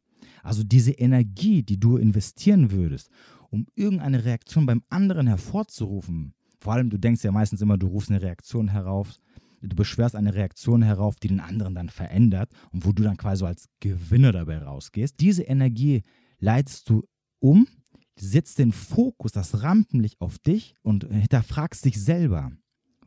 Also 0.44 0.64
diese 0.64 0.92
Energie, 0.92 1.64
die 1.64 1.80
du 1.80 1.98
investieren 1.98 2.72
würdest, 2.72 3.10
um 3.50 3.68
irgendeine 3.76 4.24
Reaktion 4.26 4.66
beim 4.66 4.84
anderen 4.90 5.28
hervorzurufen. 5.28 6.34
Vor 6.60 6.74
allem, 6.74 6.90
du 6.90 6.98
denkst 6.98 7.24
ja 7.24 7.32
meistens 7.32 7.62
immer, 7.62 7.78
du 7.78 7.88
rufst 7.88 8.10
eine 8.10 8.22
Reaktion 8.22 8.70
herauf, 8.70 9.20
du 9.62 9.76
beschwerst 9.76 10.16
eine 10.16 10.34
Reaktion 10.34 10.82
herauf, 10.82 11.16
die 11.16 11.30
den 11.30 11.40
anderen 11.40 11.76
dann 11.76 11.90
verändert 11.90 12.52
und 12.72 12.86
wo 12.86 12.92
du 12.92 13.04
dann 13.04 13.18
quasi 13.18 13.46
als 13.46 13.70
Gewinner 13.80 14.32
dabei 14.32 14.60
rausgehst. 14.60 15.20
Diese 15.20 15.44
Energie 15.44 16.04
leitest 16.40 16.90
du 16.90 17.04
um, 17.40 17.68
setzt 18.18 18.60
den 18.60 18.72
Fokus, 18.72 19.32
das 19.32 19.64
Rampenlicht 19.64 20.20
auf 20.20 20.38
dich 20.40 20.76
und 20.82 21.06
hinterfragst 21.06 21.86
dich 21.86 22.02
selber. 22.02 22.52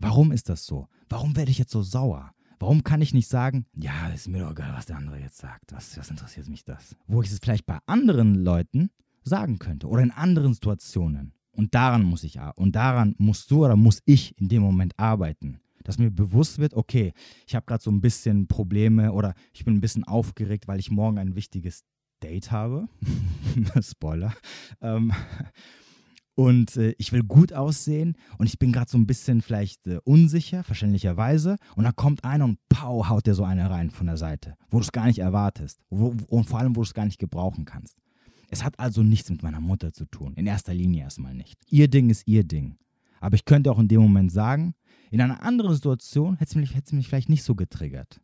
Warum 0.03 0.33
ist 0.33 0.49
das 0.49 0.67
so? 0.67 0.89
Warum 1.09 1.37
werde 1.37 1.53
ich 1.53 1.59
jetzt 1.59 1.71
so 1.71 1.83
sauer? 1.83 2.33
Warum 2.59 2.83
kann 2.83 3.01
ich 3.01 3.15
nicht 3.15 3.29
sagen, 3.29 3.67
ja, 3.75 4.09
ist 4.09 4.29
mir 4.29 4.41
doch 4.41 4.51
egal, 4.51 4.73
was 4.75 4.87
der 4.87 4.97
andere 4.97 5.19
jetzt 5.19 5.39
sagt. 5.39 5.73
Was, 5.73 5.97
was 5.97 6.11
interessiert 6.11 6.49
mich 6.49 6.65
das? 6.65 6.97
Wo 7.07 7.23
ich 7.23 7.31
es 7.31 7.39
vielleicht 7.39 7.67
bei 7.67 7.79
anderen 7.87 8.35
Leuten 8.35 8.91
sagen 9.23 9.61
könnte 9.61 9.87
oder 9.87 10.03
in 10.03 10.11
anderen 10.11 10.55
Situationen. 10.55 11.35
Und 11.53 11.75
daran 11.75 12.03
muss 12.03 12.25
ich 12.25 12.39
und 12.57 12.75
daran 12.75 13.15
musst 13.19 13.51
du 13.51 13.65
oder 13.65 13.77
muss 13.77 14.01
ich 14.05 14.37
in 14.39 14.49
dem 14.49 14.63
Moment 14.63 14.99
arbeiten. 14.99 15.61
Dass 15.85 15.99
mir 15.99 16.11
bewusst 16.11 16.59
wird, 16.59 16.75
okay, 16.75 17.13
ich 17.47 17.55
habe 17.55 17.67
gerade 17.67 17.83
so 17.83 17.91
ein 17.91 18.01
bisschen 18.01 18.49
Probleme 18.49 19.13
oder 19.13 19.35
ich 19.53 19.65
bin 19.65 19.75
ein 19.75 19.81
bisschen 19.81 20.05
aufgeregt, 20.05 20.67
weil 20.67 20.81
ich 20.81 20.91
morgen 20.91 21.19
ein 21.19 21.37
wichtiges 21.37 21.85
Date 22.23 22.51
habe. 22.51 22.89
Spoiler. 23.83 24.35
Ähm, 24.81 25.13
und 26.35 26.77
äh, 26.77 26.95
ich 26.99 27.13
will 27.13 27.23
gut 27.23 27.53
aussehen 27.53 28.17
und 28.39 28.47
ich 28.47 28.59
bin 28.59 28.73
gerade 28.73 28.91
so 28.91 28.97
ein 28.97 29.07
bisschen 29.07 29.43
vielleicht 29.43 29.87
äh, 29.87 29.99
unsicher, 30.05 30.65
verständlicherweise. 30.65 31.57
Und 31.77 31.85
dann 31.85 31.97
kommt 31.97 32.25
einer 32.25 32.45
und 32.45 32.59
pow, 32.69 33.09
haut 33.09 33.27
dir 33.27 33.35
so 33.35 33.45
eine 33.45 33.69
rein 33.69 33.91
von 33.91 34.07
der 34.07 34.17
Seite, 34.17 34.57
wo 34.71 34.79
du 34.79 34.85
es 34.85 34.93
gar 34.93 35.07
nicht 35.07 35.19
erwartest 35.19 35.81
wo, 35.91 36.15
und 36.29 36.49
vor 36.49 36.59
allem, 36.59 36.75
wo 36.75 36.81
du 36.81 36.87
es 36.87 36.95
gar 36.95 37.05
nicht 37.05 37.19
gebrauchen 37.19 37.65
kannst. 37.65 37.99
Es 38.51 38.65
hat 38.65 38.79
also 38.79 39.03
nichts 39.03 39.31
mit 39.31 39.43
meiner 39.43 39.61
Mutter 39.61 39.93
zu 39.93 40.05
tun, 40.05 40.35
in 40.35 40.47
erster 40.47 40.75
Linie 40.75 41.05
erstmal 41.05 41.35
nicht. 41.35 41.59
Ihr 41.69 41.89
Ding 41.89 42.11
ist 42.11 42.27
ihr 42.27 42.45
Ding. 42.45 42.77
Aber 43.21 43.35
ich 43.35 43.45
könnte 43.45 43.71
auch 43.71 43.79
in 43.79 43.89
dem 43.89 44.03
Moment 44.03 44.33
sagen, 44.33 44.75
in 45.11 45.21
einer 45.21 45.43
anderen 45.43 45.75
Situation 45.75 46.37
hätte 46.37 46.51
es 46.51 46.55
mich, 46.57 46.75
hätte 46.75 46.87
es 46.87 46.93
mich 46.93 47.09
vielleicht 47.09 47.29
nicht 47.29 47.45
so 47.45 47.55
getriggert. 47.55 48.21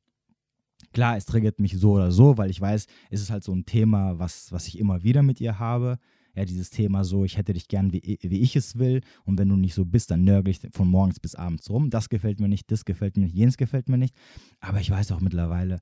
Klar, 0.93 1.17
es 1.17 1.27
triggert 1.27 1.61
mich 1.61 1.79
so 1.79 1.93
oder 1.93 2.11
so, 2.11 2.39
weil 2.39 2.51
ich 2.51 2.61
weiß, 2.61 2.87
es 3.11 3.21
ist 3.21 3.31
halt 3.31 3.45
so 3.45 3.53
ein 3.53 3.67
Thema, 3.67 4.19
was, 4.19 4.51
was 4.53 4.67
ich 4.67 4.79
immer 4.79 5.03
wieder 5.03 5.23
mit 5.23 5.41
ihr 5.41 5.59
habe 5.59 5.99
ja, 6.35 6.45
dieses 6.45 6.71
Thema 6.71 7.05
so, 7.05 7.25
ich 7.25 7.37
hätte 7.37 7.53
dich 7.53 7.69
gern, 7.69 7.93
wie, 7.93 8.19
wie 8.23 8.41
ich 8.41 8.57
es 8.57 8.79
will 8.79 9.01
und 9.25 9.39
wenn 9.39 9.49
du 9.49 9.57
nicht 9.57 9.75
so 9.75 9.85
bist, 9.85 10.11
dann 10.11 10.25
nörgel 10.25 10.51
ich 10.51 10.61
von 10.73 10.89
morgens 10.89 11.21
bis 11.21 11.35
abends 11.35 11.69
rum. 11.71 11.91
Das 11.91 12.09
gefällt 12.09 12.41
mir 12.41 12.49
nicht, 12.49 12.71
das 12.71 12.85
gefällt 12.85 13.17
mir 13.17 13.25
nicht, 13.25 13.35
jenes 13.35 13.57
gefällt 13.57 13.89
mir 13.89 13.99
nicht. 13.99 14.15
Aber 14.61 14.81
ich 14.81 14.91
weiß 14.91 15.13
auch 15.13 15.21
mittlerweile, 15.21 15.81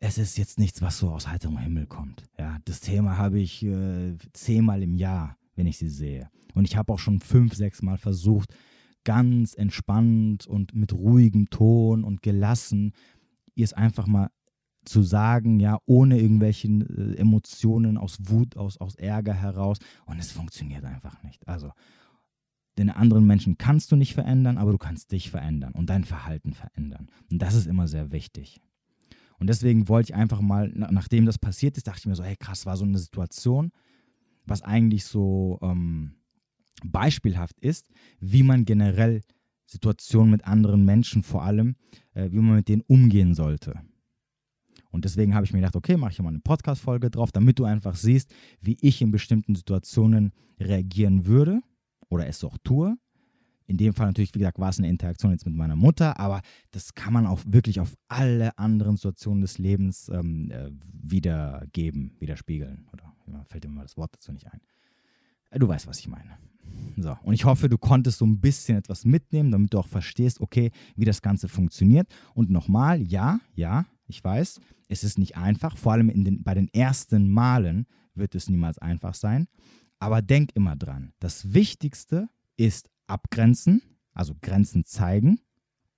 es 0.00 0.16
ist 0.16 0.38
jetzt 0.38 0.58
nichts, 0.58 0.80
was 0.80 0.98
so 0.98 1.10
aus 1.10 1.28
heiterem 1.28 1.58
Himmel 1.58 1.86
kommt. 1.86 2.24
Ja, 2.38 2.58
das 2.64 2.80
Thema 2.80 3.18
habe 3.18 3.38
ich 3.38 3.62
äh, 3.62 4.16
zehnmal 4.32 4.82
im 4.82 4.94
Jahr, 4.94 5.36
wenn 5.56 5.66
ich 5.66 5.76
sie 5.76 5.90
sehe. 5.90 6.30
Und 6.54 6.64
ich 6.64 6.76
habe 6.76 6.92
auch 6.92 6.98
schon 6.98 7.20
fünf, 7.20 7.54
sechs 7.54 7.82
Mal 7.82 7.98
versucht, 7.98 8.54
ganz 9.04 9.54
entspannt 9.54 10.46
und 10.46 10.74
mit 10.74 10.92
ruhigem 10.92 11.50
Ton 11.50 12.02
und 12.02 12.22
gelassen, 12.22 12.92
ihr 13.54 13.64
es 13.64 13.72
einfach 13.72 14.06
mal 14.06 14.30
zu 14.84 15.02
sagen, 15.02 15.60
ja, 15.60 15.78
ohne 15.86 16.18
irgendwelche 16.18 16.68
äh, 16.68 17.16
Emotionen 17.16 17.96
aus 17.96 18.18
Wut, 18.20 18.56
aus, 18.56 18.78
aus 18.78 18.94
Ärger 18.96 19.34
heraus. 19.34 19.78
Und 20.06 20.18
es 20.18 20.32
funktioniert 20.32 20.84
einfach 20.84 21.22
nicht. 21.22 21.46
Also, 21.46 21.72
den 22.78 22.90
anderen 22.90 23.26
Menschen 23.26 23.58
kannst 23.58 23.92
du 23.92 23.96
nicht 23.96 24.14
verändern, 24.14 24.56
aber 24.56 24.72
du 24.72 24.78
kannst 24.78 25.12
dich 25.12 25.30
verändern 25.30 25.72
und 25.72 25.90
dein 25.90 26.04
Verhalten 26.04 26.54
verändern. 26.54 27.08
Und 27.30 27.42
das 27.42 27.54
ist 27.54 27.66
immer 27.66 27.88
sehr 27.88 28.10
wichtig. 28.12 28.60
Und 29.38 29.48
deswegen 29.48 29.88
wollte 29.88 30.12
ich 30.12 30.14
einfach 30.14 30.40
mal, 30.40 30.68
nachdem 30.74 31.26
das 31.26 31.38
passiert 31.38 31.76
ist, 31.76 31.86
dachte 31.86 32.00
ich 32.00 32.06
mir 32.06 32.14
so, 32.14 32.22
hey 32.22 32.36
krass, 32.36 32.66
war 32.66 32.76
so 32.76 32.84
eine 32.84 32.98
Situation, 32.98 33.72
was 34.46 34.62
eigentlich 34.62 35.04
so 35.04 35.58
ähm, 35.62 36.14
beispielhaft 36.84 37.58
ist, 37.60 37.88
wie 38.20 38.42
man 38.42 38.64
generell 38.64 39.22
Situationen 39.66 40.30
mit 40.30 40.44
anderen 40.44 40.84
Menschen 40.84 41.22
vor 41.22 41.44
allem, 41.44 41.76
äh, 42.14 42.30
wie 42.30 42.38
man 42.38 42.56
mit 42.56 42.68
denen 42.68 42.82
umgehen 42.82 43.34
sollte. 43.34 43.80
Und 44.90 45.04
deswegen 45.04 45.34
habe 45.34 45.44
ich 45.44 45.52
mir 45.52 45.60
gedacht, 45.60 45.76
okay, 45.76 45.96
mache 45.96 46.12
ich 46.12 46.18
mal 46.20 46.28
eine 46.28 46.40
Podcast-Folge 46.40 47.10
drauf, 47.10 47.32
damit 47.32 47.58
du 47.58 47.64
einfach 47.64 47.94
siehst, 47.94 48.34
wie 48.60 48.76
ich 48.80 49.00
in 49.02 49.10
bestimmten 49.10 49.54
Situationen 49.54 50.32
reagieren 50.58 51.26
würde 51.26 51.60
oder 52.08 52.26
es 52.26 52.42
auch 52.44 52.58
tue. 52.64 52.96
In 53.66 53.76
dem 53.76 53.94
Fall 53.94 54.08
natürlich, 54.08 54.34
wie 54.34 54.40
gesagt, 54.40 54.58
war 54.58 54.70
es 54.70 54.78
eine 54.78 54.88
Interaktion 54.88 55.30
jetzt 55.30 55.46
mit 55.46 55.54
meiner 55.54 55.76
Mutter, 55.76 56.18
aber 56.18 56.42
das 56.72 56.94
kann 56.94 57.12
man 57.12 57.24
auch 57.26 57.40
wirklich 57.46 57.78
auf 57.78 57.94
alle 58.08 58.58
anderen 58.58 58.96
Situationen 58.96 59.42
des 59.42 59.58
Lebens 59.58 60.08
ähm, 60.12 60.50
äh, 60.50 60.70
wiedergeben, 60.92 62.16
widerspiegeln. 62.18 62.88
Oder 62.92 63.44
fällt 63.44 63.64
mir 63.64 63.70
mal 63.70 63.82
das 63.82 63.96
Wort 63.96 64.12
dazu 64.12 64.32
nicht 64.32 64.46
ein. 64.46 64.60
Äh, 65.50 65.58
du 65.58 65.68
weißt, 65.68 65.86
was 65.86 66.00
ich 66.00 66.08
meine. 66.08 66.38
So, 66.96 67.16
und 67.22 67.34
ich 67.34 67.44
hoffe, 67.44 67.68
du 67.68 67.78
konntest 67.78 68.18
so 68.18 68.26
ein 68.26 68.40
bisschen 68.40 68.76
etwas 68.76 69.04
mitnehmen, 69.04 69.50
damit 69.50 69.72
du 69.72 69.78
auch 69.78 69.88
verstehst, 69.88 70.40
okay, 70.40 70.70
wie 70.96 71.04
das 71.04 71.22
Ganze 71.22 71.48
funktioniert. 71.48 72.08
Und 72.34 72.50
nochmal, 72.50 73.00
ja, 73.02 73.40
ja, 73.54 73.86
ich 74.06 74.22
weiß, 74.22 74.60
es 74.90 75.04
ist 75.04 75.18
nicht 75.18 75.36
einfach, 75.36 75.76
vor 75.76 75.92
allem 75.92 76.08
den, 76.24 76.42
bei 76.42 76.54
den 76.54 76.68
ersten 76.68 77.30
Malen 77.30 77.86
wird 78.14 78.34
es 78.34 78.50
niemals 78.50 78.78
einfach 78.78 79.14
sein. 79.14 79.46
Aber 80.00 80.20
denk 80.20 80.50
immer 80.54 80.76
dran, 80.76 81.12
das 81.20 81.54
Wichtigste 81.54 82.28
ist 82.56 82.90
abgrenzen, 83.06 83.82
also 84.12 84.34
Grenzen 84.42 84.84
zeigen, 84.84 85.38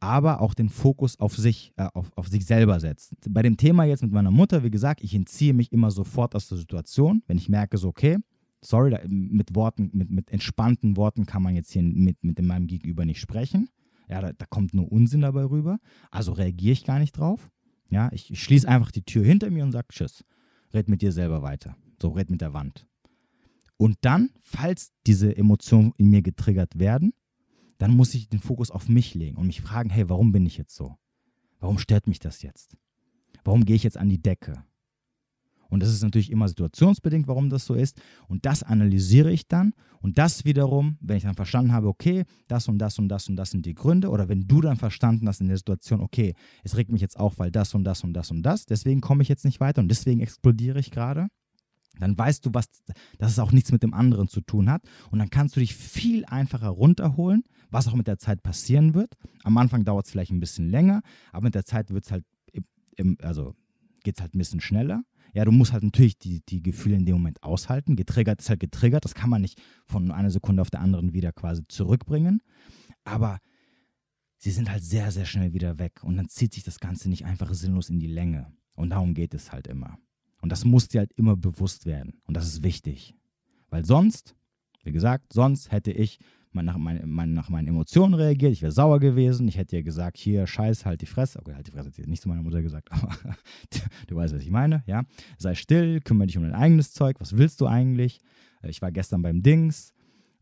aber 0.00 0.40
auch 0.40 0.54
den 0.54 0.68
Fokus 0.68 1.18
auf 1.18 1.36
sich, 1.36 1.72
äh, 1.76 1.88
auf, 1.94 2.10
auf 2.16 2.28
sich 2.28 2.44
selber 2.44 2.80
setzen. 2.80 3.16
Bei 3.30 3.42
dem 3.42 3.56
Thema 3.56 3.84
jetzt 3.84 4.02
mit 4.02 4.12
meiner 4.12 4.30
Mutter, 4.30 4.62
wie 4.62 4.70
gesagt, 4.70 5.02
ich 5.02 5.14
entziehe 5.14 5.54
mich 5.54 5.72
immer 5.72 5.90
sofort 5.90 6.34
aus 6.34 6.48
der 6.48 6.58
Situation, 6.58 7.22
wenn 7.26 7.38
ich 7.38 7.48
merke, 7.48 7.78
so, 7.78 7.88
okay, 7.88 8.18
sorry, 8.60 8.90
da, 8.90 9.00
mit 9.06 9.54
Worten, 9.54 9.90
mit, 9.94 10.10
mit 10.10 10.30
entspannten 10.30 10.96
Worten 10.96 11.24
kann 11.24 11.42
man 11.42 11.54
jetzt 11.54 11.72
hier 11.72 11.82
mit, 11.82 12.22
mit 12.22 12.42
meinem 12.42 12.66
Gegenüber 12.66 13.06
nicht 13.06 13.20
sprechen. 13.20 13.70
Ja, 14.08 14.20
da, 14.20 14.32
da 14.32 14.44
kommt 14.44 14.74
nur 14.74 14.92
Unsinn 14.92 15.22
dabei 15.22 15.44
rüber. 15.44 15.78
Also 16.10 16.32
reagiere 16.32 16.72
ich 16.72 16.84
gar 16.84 16.98
nicht 16.98 17.12
drauf. 17.12 17.48
Ja, 17.92 18.08
ich, 18.10 18.30
ich 18.30 18.42
schließe 18.42 18.66
einfach 18.66 18.90
die 18.90 19.02
Tür 19.02 19.22
hinter 19.22 19.50
mir 19.50 19.62
und 19.64 19.72
sage 19.72 19.88
Tschüss. 19.90 20.24
Red 20.72 20.88
mit 20.88 21.02
dir 21.02 21.12
selber 21.12 21.42
weiter. 21.42 21.76
So, 22.00 22.08
red 22.08 22.30
mit 22.30 22.40
der 22.40 22.54
Wand. 22.54 22.86
Und 23.76 23.98
dann, 24.00 24.30
falls 24.42 24.92
diese 25.06 25.36
Emotionen 25.36 25.92
in 25.98 26.08
mir 26.08 26.22
getriggert 26.22 26.78
werden, 26.78 27.12
dann 27.76 27.90
muss 27.94 28.14
ich 28.14 28.30
den 28.30 28.40
Fokus 28.40 28.70
auf 28.70 28.88
mich 28.88 29.14
legen 29.14 29.36
und 29.36 29.46
mich 29.46 29.60
fragen, 29.60 29.90
hey, 29.90 30.08
warum 30.08 30.32
bin 30.32 30.46
ich 30.46 30.56
jetzt 30.56 30.74
so? 30.74 30.96
Warum 31.60 31.78
stört 31.78 32.06
mich 32.06 32.18
das 32.18 32.40
jetzt? 32.40 32.78
Warum 33.44 33.66
gehe 33.66 33.76
ich 33.76 33.82
jetzt 33.82 33.98
an 33.98 34.08
die 34.08 34.22
Decke? 34.22 34.64
Und 35.72 35.82
das 35.82 35.88
ist 35.88 36.02
natürlich 36.02 36.30
immer 36.30 36.48
situationsbedingt, 36.48 37.26
warum 37.26 37.48
das 37.48 37.64
so 37.64 37.72
ist. 37.72 37.98
Und 38.28 38.44
das 38.44 38.62
analysiere 38.62 39.32
ich 39.32 39.48
dann. 39.48 39.72
Und 40.02 40.18
das 40.18 40.44
wiederum, 40.44 40.98
wenn 41.00 41.16
ich 41.16 41.22
dann 41.22 41.34
verstanden 41.34 41.72
habe, 41.72 41.88
okay, 41.88 42.24
das 42.46 42.68
und 42.68 42.78
das 42.78 42.98
und 42.98 43.08
das 43.08 43.26
und 43.30 43.36
das 43.36 43.52
sind 43.52 43.64
die 43.64 43.72
Gründe. 43.72 44.10
Oder 44.10 44.28
wenn 44.28 44.46
du 44.46 44.60
dann 44.60 44.76
verstanden 44.76 45.26
hast 45.26 45.40
in 45.40 45.48
der 45.48 45.56
Situation, 45.56 46.02
okay, 46.02 46.34
es 46.62 46.76
regt 46.76 46.92
mich 46.92 47.00
jetzt 47.00 47.18
auf, 47.18 47.38
weil 47.38 47.50
das 47.50 47.74
und 47.74 47.84
das 47.84 48.04
und 48.04 48.12
das 48.12 48.30
und 48.30 48.42
das. 48.42 48.66
Deswegen 48.66 49.00
komme 49.00 49.22
ich 49.22 49.30
jetzt 49.30 49.46
nicht 49.46 49.60
weiter 49.60 49.80
und 49.80 49.88
deswegen 49.88 50.20
explodiere 50.20 50.78
ich 50.78 50.90
gerade. 50.90 51.28
Dann 51.98 52.18
weißt 52.18 52.44
du, 52.44 52.50
was, 52.52 52.66
dass 53.16 53.32
es 53.32 53.38
auch 53.38 53.52
nichts 53.52 53.72
mit 53.72 53.82
dem 53.82 53.94
anderen 53.94 54.28
zu 54.28 54.42
tun 54.42 54.68
hat. 54.68 54.82
Und 55.10 55.20
dann 55.20 55.30
kannst 55.30 55.56
du 55.56 55.60
dich 55.60 55.74
viel 55.74 56.26
einfacher 56.26 56.68
runterholen, 56.68 57.44
was 57.70 57.88
auch 57.88 57.94
mit 57.94 58.08
der 58.08 58.18
Zeit 58.18 58.42
passieren 58.42 58.92
wird. 58.92 59.14
Am 59.42 59.56
Anfang 59.56 59.86
dauert 59.86 60.04
es 60.04 60.12
vielleicht 60.12 60.32
ein 60.32 60.40
bisschen 60.40 60.68
länger, 60.68 61.00
aber 61.32 61.44
mit 61.44 61.54
der 61.54 61.64
Zeit 61.64 61.88
wird 61.90 62.04
es 62.04 62.12
halt, 62.12 62.26
im, 62.96 63.16
also 63.22 63.54
geht 64.02 64.16
es 64.16 64.22
halt 64.22 64.34
ein 64.34 64.38
bisschen 64.38 64.60
schneller. 64.60 65.04
Ja, 65.34 65.44
du 65.44 65.52
musst 65.52 65.72
halt 65.72 65.82
natürlich 65.82 66.18
die, 66.18 66.40
die 66.46 66.62
Gefühle 66.62 66.96
in 66.96 67.06
dem 67.06 67.14
Moment 67.14 67.42
aushalten. 67.42 67.96
Getriggert 67.96 68.40
ist 68.40 68.50
halt 68.50 68.60
getriggert. 68.60 69.04
Das 69.04 69.14
kann 69.14 69.30
man 69.30 69.40
nicht 69.40 69.60
von 69.86 70.10
einer 70.10 70.30
Sekunde 70.30 70.60
auf 70.60 70.70
der 70.70 70.80
anderen 70.80 71.14
wieder 71.14 71.32
quasi 71.32 71.62
zurückbringen. 71.68 72.42
Aber 73.04 73.38
sie 74.36 74.50
sind 74.50 74.70
halt 74.70 74.84
sehr, 74.84 75.10
sehr 75.10 75.24
schnell 75.24 75.54
wieder 75.54 75.78
weg. 75.78 76.04
Und 76.04 76.16
dann 76.16 76.28
zieht 76.28 76.52
sich 76.52 76.64
das 76.64 76.80
Ganze 76.80 77.08
nicht 77.08 77.24
einfach 77.24 77.52
sinnlos 77.54 77.88
in 77.88 77.98
die 77.98 78.08
Länge. 78.08 78.52
Und 78.76 78.90
darum 78.90 79.14
geht 79.14 79.34
es 79.34 79.52
halt 79.52 79.66
immer. 79.66 79.98
Und 80.42 80.50
das 80.50 80.64
muss 80.64 80.88
dir 80.88 81.00
halt 81.00 81.12
immer 81.12 81.36
bewusst 81.36 81.86
werden. 81.86 82.20
Und 82.24 82.36
das 82.36 82.46
ist 82.46 82.62
wichtig. 82.62 83.14
Weil 83.70 83.84
sonst, 83.84 84.34
wie 84.82 84.92
gesagt, 84.92 85.32
sonst 85.32 85.70
hätte 85.70 85.92
ich 85.92 86.18
man 86.54 86.64
nach, 86.64 86.76
mein, 86.76 87.02
mein, 87.06 87.32
nach 87.34 87.48
meinen 87.48 87.68
Emotionen 87.68 88.14
reagiert. 88.14 88.52
Ich 88.52 88.62
wäre 88.62 88.72
sauer 88.72 89.00
gewesen. 89.00 89.48
Ich 89.48 89.56
hätte 89.56 89.76
ihr 89.76 89.82
gesagt, 89.82 90.18
hier, 90.18 90.46
scheiß, 90.46 90.84
halt 90.84 91.00
die 91.00 91.06
Fresse. 91.06 91.38
Okay, 91.38 91.54
halt 91.54 91.66
die 91.66 91.70
Fresse, 91.70 91.88
hat 91.88 91.94
sie 91.94 92.02
nicht 92.02 92.22
zu 92.22 92.28
meiner 92.28 92.42
Mutter 92.42 92.62
gesagt, 92.62 92.90
aber 92.92 93.14
du 94.06 94.16
weißt, 94.16 94.34
was 94.34 94.42
ich 94.42 94.50
meine, 94.50 94.82
ja. 94.86 95.02
Sei 95.38 95.54
still, 95.54 96.00
kümmere 96.00 96.26
dich 96.26 96.36
um 96.36 96.44
dein 96.44 96.54
eigenes 96.54 96.92
Zeug. 96.92 97.16
Was 97.20 97.36
willst 97.36 97.60
du 97.60 97.66
eigentlich? 97.66 98.20
Äh, 98.62 98.70
ich 98.70 98.82
war 98.82 98.92
gestern 98.92 99.22
beim 99.22 99.42
Dings. 99.42 99.92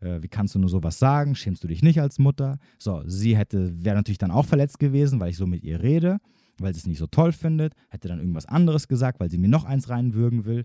Äh, 0.01 0.23
wie 0.23 0.29
kannst 0.29 0.55
du 0.55 0.59
nur 0.59 0.71
sowas 0.71 0.99
sagen? 0.99 1.35
Schämst 1.35 1.63
du 1.65 1.69
dich 1.69 1.83
nicht 1.83 2.01
als 2.01 2.19
Mutter? 2.19 2.59
So, 2.79 3.03
sie 3.07 3.37
hätte, 3.37 3.85
wäre 3.85 3.97
natürlich 3.97 4.19
dann 4.19 4.31
auch 4.31 4.47
verletzt 4.47 4.79
gewesen, 4.79 5.21
weil 5.21 5.31
ich 5.31 5.37
so 5.37 5.47
mit 5.47 5.63
ihr 5.63 5.83
rede, 5.83 6.19
weil 6.59 6.73
sie 6.75 6.81
es 6.81 6.87
nicht 6.87 6.99
so 6.99 7.07
toll 7.07 7.33
findet. 7.33 7.75
Hätte 7.89 8.09
dann 8.09 8.19
irgendwas 8.19 8.47
anderes 8.47 8.89
gesagt, 8.89 9.21
weil 9.21 9.31
sie 9.31 9.39
mir 9.39 9.49
noch 9.49 9.65
eins 9.65 9.89
reinwürgen 9.89 10.45
will 10.45 10.65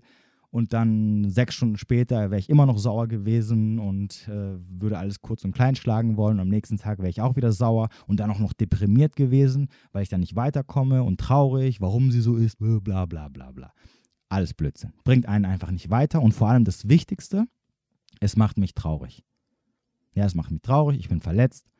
und 0.50 0.72
dann 0.72 1.28
sechs 1.30 1.54
Stunden 1.54 1.76
später 1.76 2.30
wäre 2.30 2.38
ich 2.38 2.48
immer 2.48 2.66
noch 2.66 2.78
sauer 2.78 3.08
gewesen 3.08 3.78
und 3.78 4.28
äh, 4.28 4.58
würde 4.68 4.98
alles 4.98 5.20
kurz 5.20 5.44
und 5.44 5.52
klein 5.52 5.76
schlagen 5.76 6.16
wollen. 6.16 6.36
Und 6.36 6.42
am 6.42 6.48
nächsten 6.48 6.78
Tag 6.78 6.98
wäre 6.98 7.08
ich 7.08 7.20
auch 7.20 7.36
wieder 7.36 7.52
sauer 7.52 7.88
und 8.06 8.20
dann 8.20 8.30
auch 8.30 8.38
noch 8.38 8.52
deprimiert 8.52 9.16
gewesen, 9.16 9.68
weil 9.92 10.02
ich 10.02 10.08
dann 10.08 10.20
nicht 10.20 10.36
weiterkomme 10.36 11.02
und 11.02 11.20
traurig, 11.20 11.80
warum 11.80 12.10
sie 12.10 12.20
so 12.20 12.36
ist, 12.36 12.58
bla 12.58 13.06
bla 13.06 13.28
bla 13.28 13.52
bla. 13.52 13.72
Alles 14.28 14.54
Blödsinn. 14.54 14.92
Bringt 15.04 15.26
einen 15.26 15.44
einfach 15.44 15.70
nicht 15.70 15.90
weiter 15.90 16.22
und 16.22 16.32
vor 16.32 16.48
allem 16.48 16.64
das 16.64 16.88
Wichtigste, 16.88 17.46
Es 18.20 18.36
macht 18.36 18.56
mich 18.56 18.74
traurig. 18.74 19.24
Ja, 20.14 20.24
es 20.24 20.34
macht 20.34 20.50
mich 20.50 20.62
traurig, 20.62 20.98
ich 20.98 21.08
bin 21.10 21.20
verletzt 21.20 21.70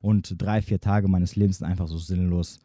und 0.00 0.34
drei, 0.40 0.60
vier 0.60 0.80
Tage 0.80 1.08
meines 1.08 1.36
Lebens 1.36 1.58
sind 1.58 1.66
einfach 1.66 1.88
so 1.88 1.98
sinnlos 1.98 2.60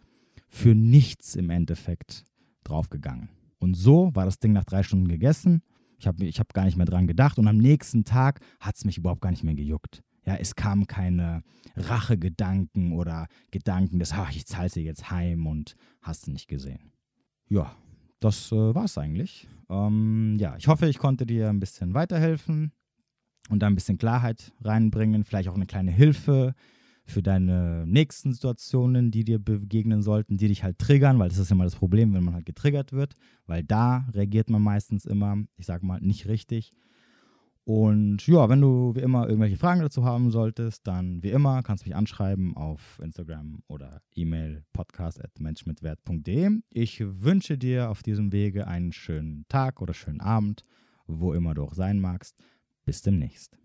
für 0.47 0.75
nichts 0.75 1.35
im 1.35 1.49
Endeffekt 1.49 2.25
draufgegangen. 2.63 3.29
Und 3.59 3.75
so 3.75 4.11
war 4.13 4.25
das 4.25 4.39
Ding 4.39 4.53
nach 4.53 4.65
drei 4.65 4.83
Stunden 4.83 5.07
gegessen. 5.07 5.61
Ich 5.97 6.07
habe 6.07 6.25
ich 6.25 6.39
hab 6.39 6.53
gar 6.53 6.65
nicht 6.65 6.77
mehr 6.77 6.85
dran 6.85 7.07
gedacht 7.07 7.39
und 7.39 7.47
am 7.47 7.57
nächsten 7.57 8.03
Tag 8.03 8.41
hat 8.59 8.75
es 8.75 8.85
mich 8.85 8.97
überhaupt 8.97 9.21
gar 9.21 9.31
nicht 9.31 9.43
mehr 9.43 9.55
gejuckt. 9.55 10.03
Ja, 10.25 10.35
es 10.35 10.55
kamen 10.55 10.87
keine 10.87 11.43
Rachegedanken 11.75 12.93
oder 12.93 13.27
Gedanken 13.51 13.99
des, 13.99 14.11
ach, 14.13 14.31
ich 14.31 14.45
zahle 14.45 14.69
sie 14.69 14.83
jetzt 14.83 15.11
heim 15.11 15.45
und 15.45 15.75
hast 16.01 16.27
du 16.27 16.31
nicht 16.31 16.47
gesehen. 16.47 16.91
Ja, 17.47 17.75
das 18.19 18.51
äh, 18.51 18.75
war 18.75 18.85
es 18.85 18.97
eigentlich. 18.97 19.47
Ähm, 19.69 20.37
ja, 20.39 20.55
ich 20.57 20.67
hoffe, 20.67 20.87
ich 20.87 20.97
konnte 20.97 21.25
dir 21.25 21.49
ein 21.49 21.59
bisschen 21.59 21.93
weiterhelfen 21.93 22.71
und 23.49 23.59
da 23.59 23.67
ein 23.67 23.75
bisschen 23.75 23.99
Klarheit 23.99 24.51
reinbringen, 24.61 25.23
vielleicht 25.23 25.47
auch 25.49 25.55
eine 25.55 25.67
kleine 25.67 25.91
Hilfe 25.91 26.55
für 27.05 27.21
deine 27.21 27.85
nächsten 27.85 28.33
Situationen, 28.33 29.11
die 29.11 29.23
dir 29.23 29.39
begegnen 29.39 30.01
sollten, 30.01 30.37
die 30.37 30.47
dich 30.47 30.63
halt 30.63 30.79
triggern, 30.79 31.19
weil 31.19 31.29
das 31.29 31.37
ist 31.37 31.51
immer 31.51 31.63
das 31.63 31.75
Problem, 31.75 32.13
wenn 32.13 32.23
man 32.23 32.33
halt 32.33 32.45
getriggert 32.45 32.93
wird, 32.93 33.15
weil 33.45 33.63
da 33.63 34.07
reagiert 34.13 34.49
man 34.49 34.61
meistens 34.61 35.05
immer, 35.05 35.37
ich 35.55 35.67
sage 35.67 35.85
mal, 35.85 35.99
nicht 36.01 36.27
richtig. 36.27 36.73
Und 37.63 38.27
ja, 38.27 38.47
wenn 38.47 38.61
du 38.61 38.93
wie 38.95 38.99
immer 38.99 39.27
irgendwelche 39.27 39.57
Fragen 39.57 39.81
dazu 39.81 40.05
haben 40.05 40.29
solltest, 40.29 40.85
dann 40.85 41.23
wie 41.23 41.31
immer 41.31 41.63
kannst 41.63 41.83
du 41.83 41.89
mich 41.89 41.95
anschreiben 41.95 42.55
auf 42.55 42.99
Instagram 43.01 43.63
oder 43.67 44.01
E-Mail 44.13 44.63
podcast.menschmitwert.de. 44.73 46.61
Ich 46.69 47.03
wünsche 47.03 47.57
dir 47.57 47.89
auf 47.89 48.03
diesem 48.03 48.31
Wege 48.31 48.67
einen 48.67 48.93
schönen 48.93 49.45
Tag 49.49 49.81
oder 49.81 49.95
schönen 49.95 50.21
Abend, 50.21 50.63
wo 51.07 51.33
immer 51.33 51.55
du 51.55 51.63
auch 51.63 51.73
sein 51.73 51.99
magst. 51.99 52.35
Bis 52.85 53.01
demnächst. 53.01 53.57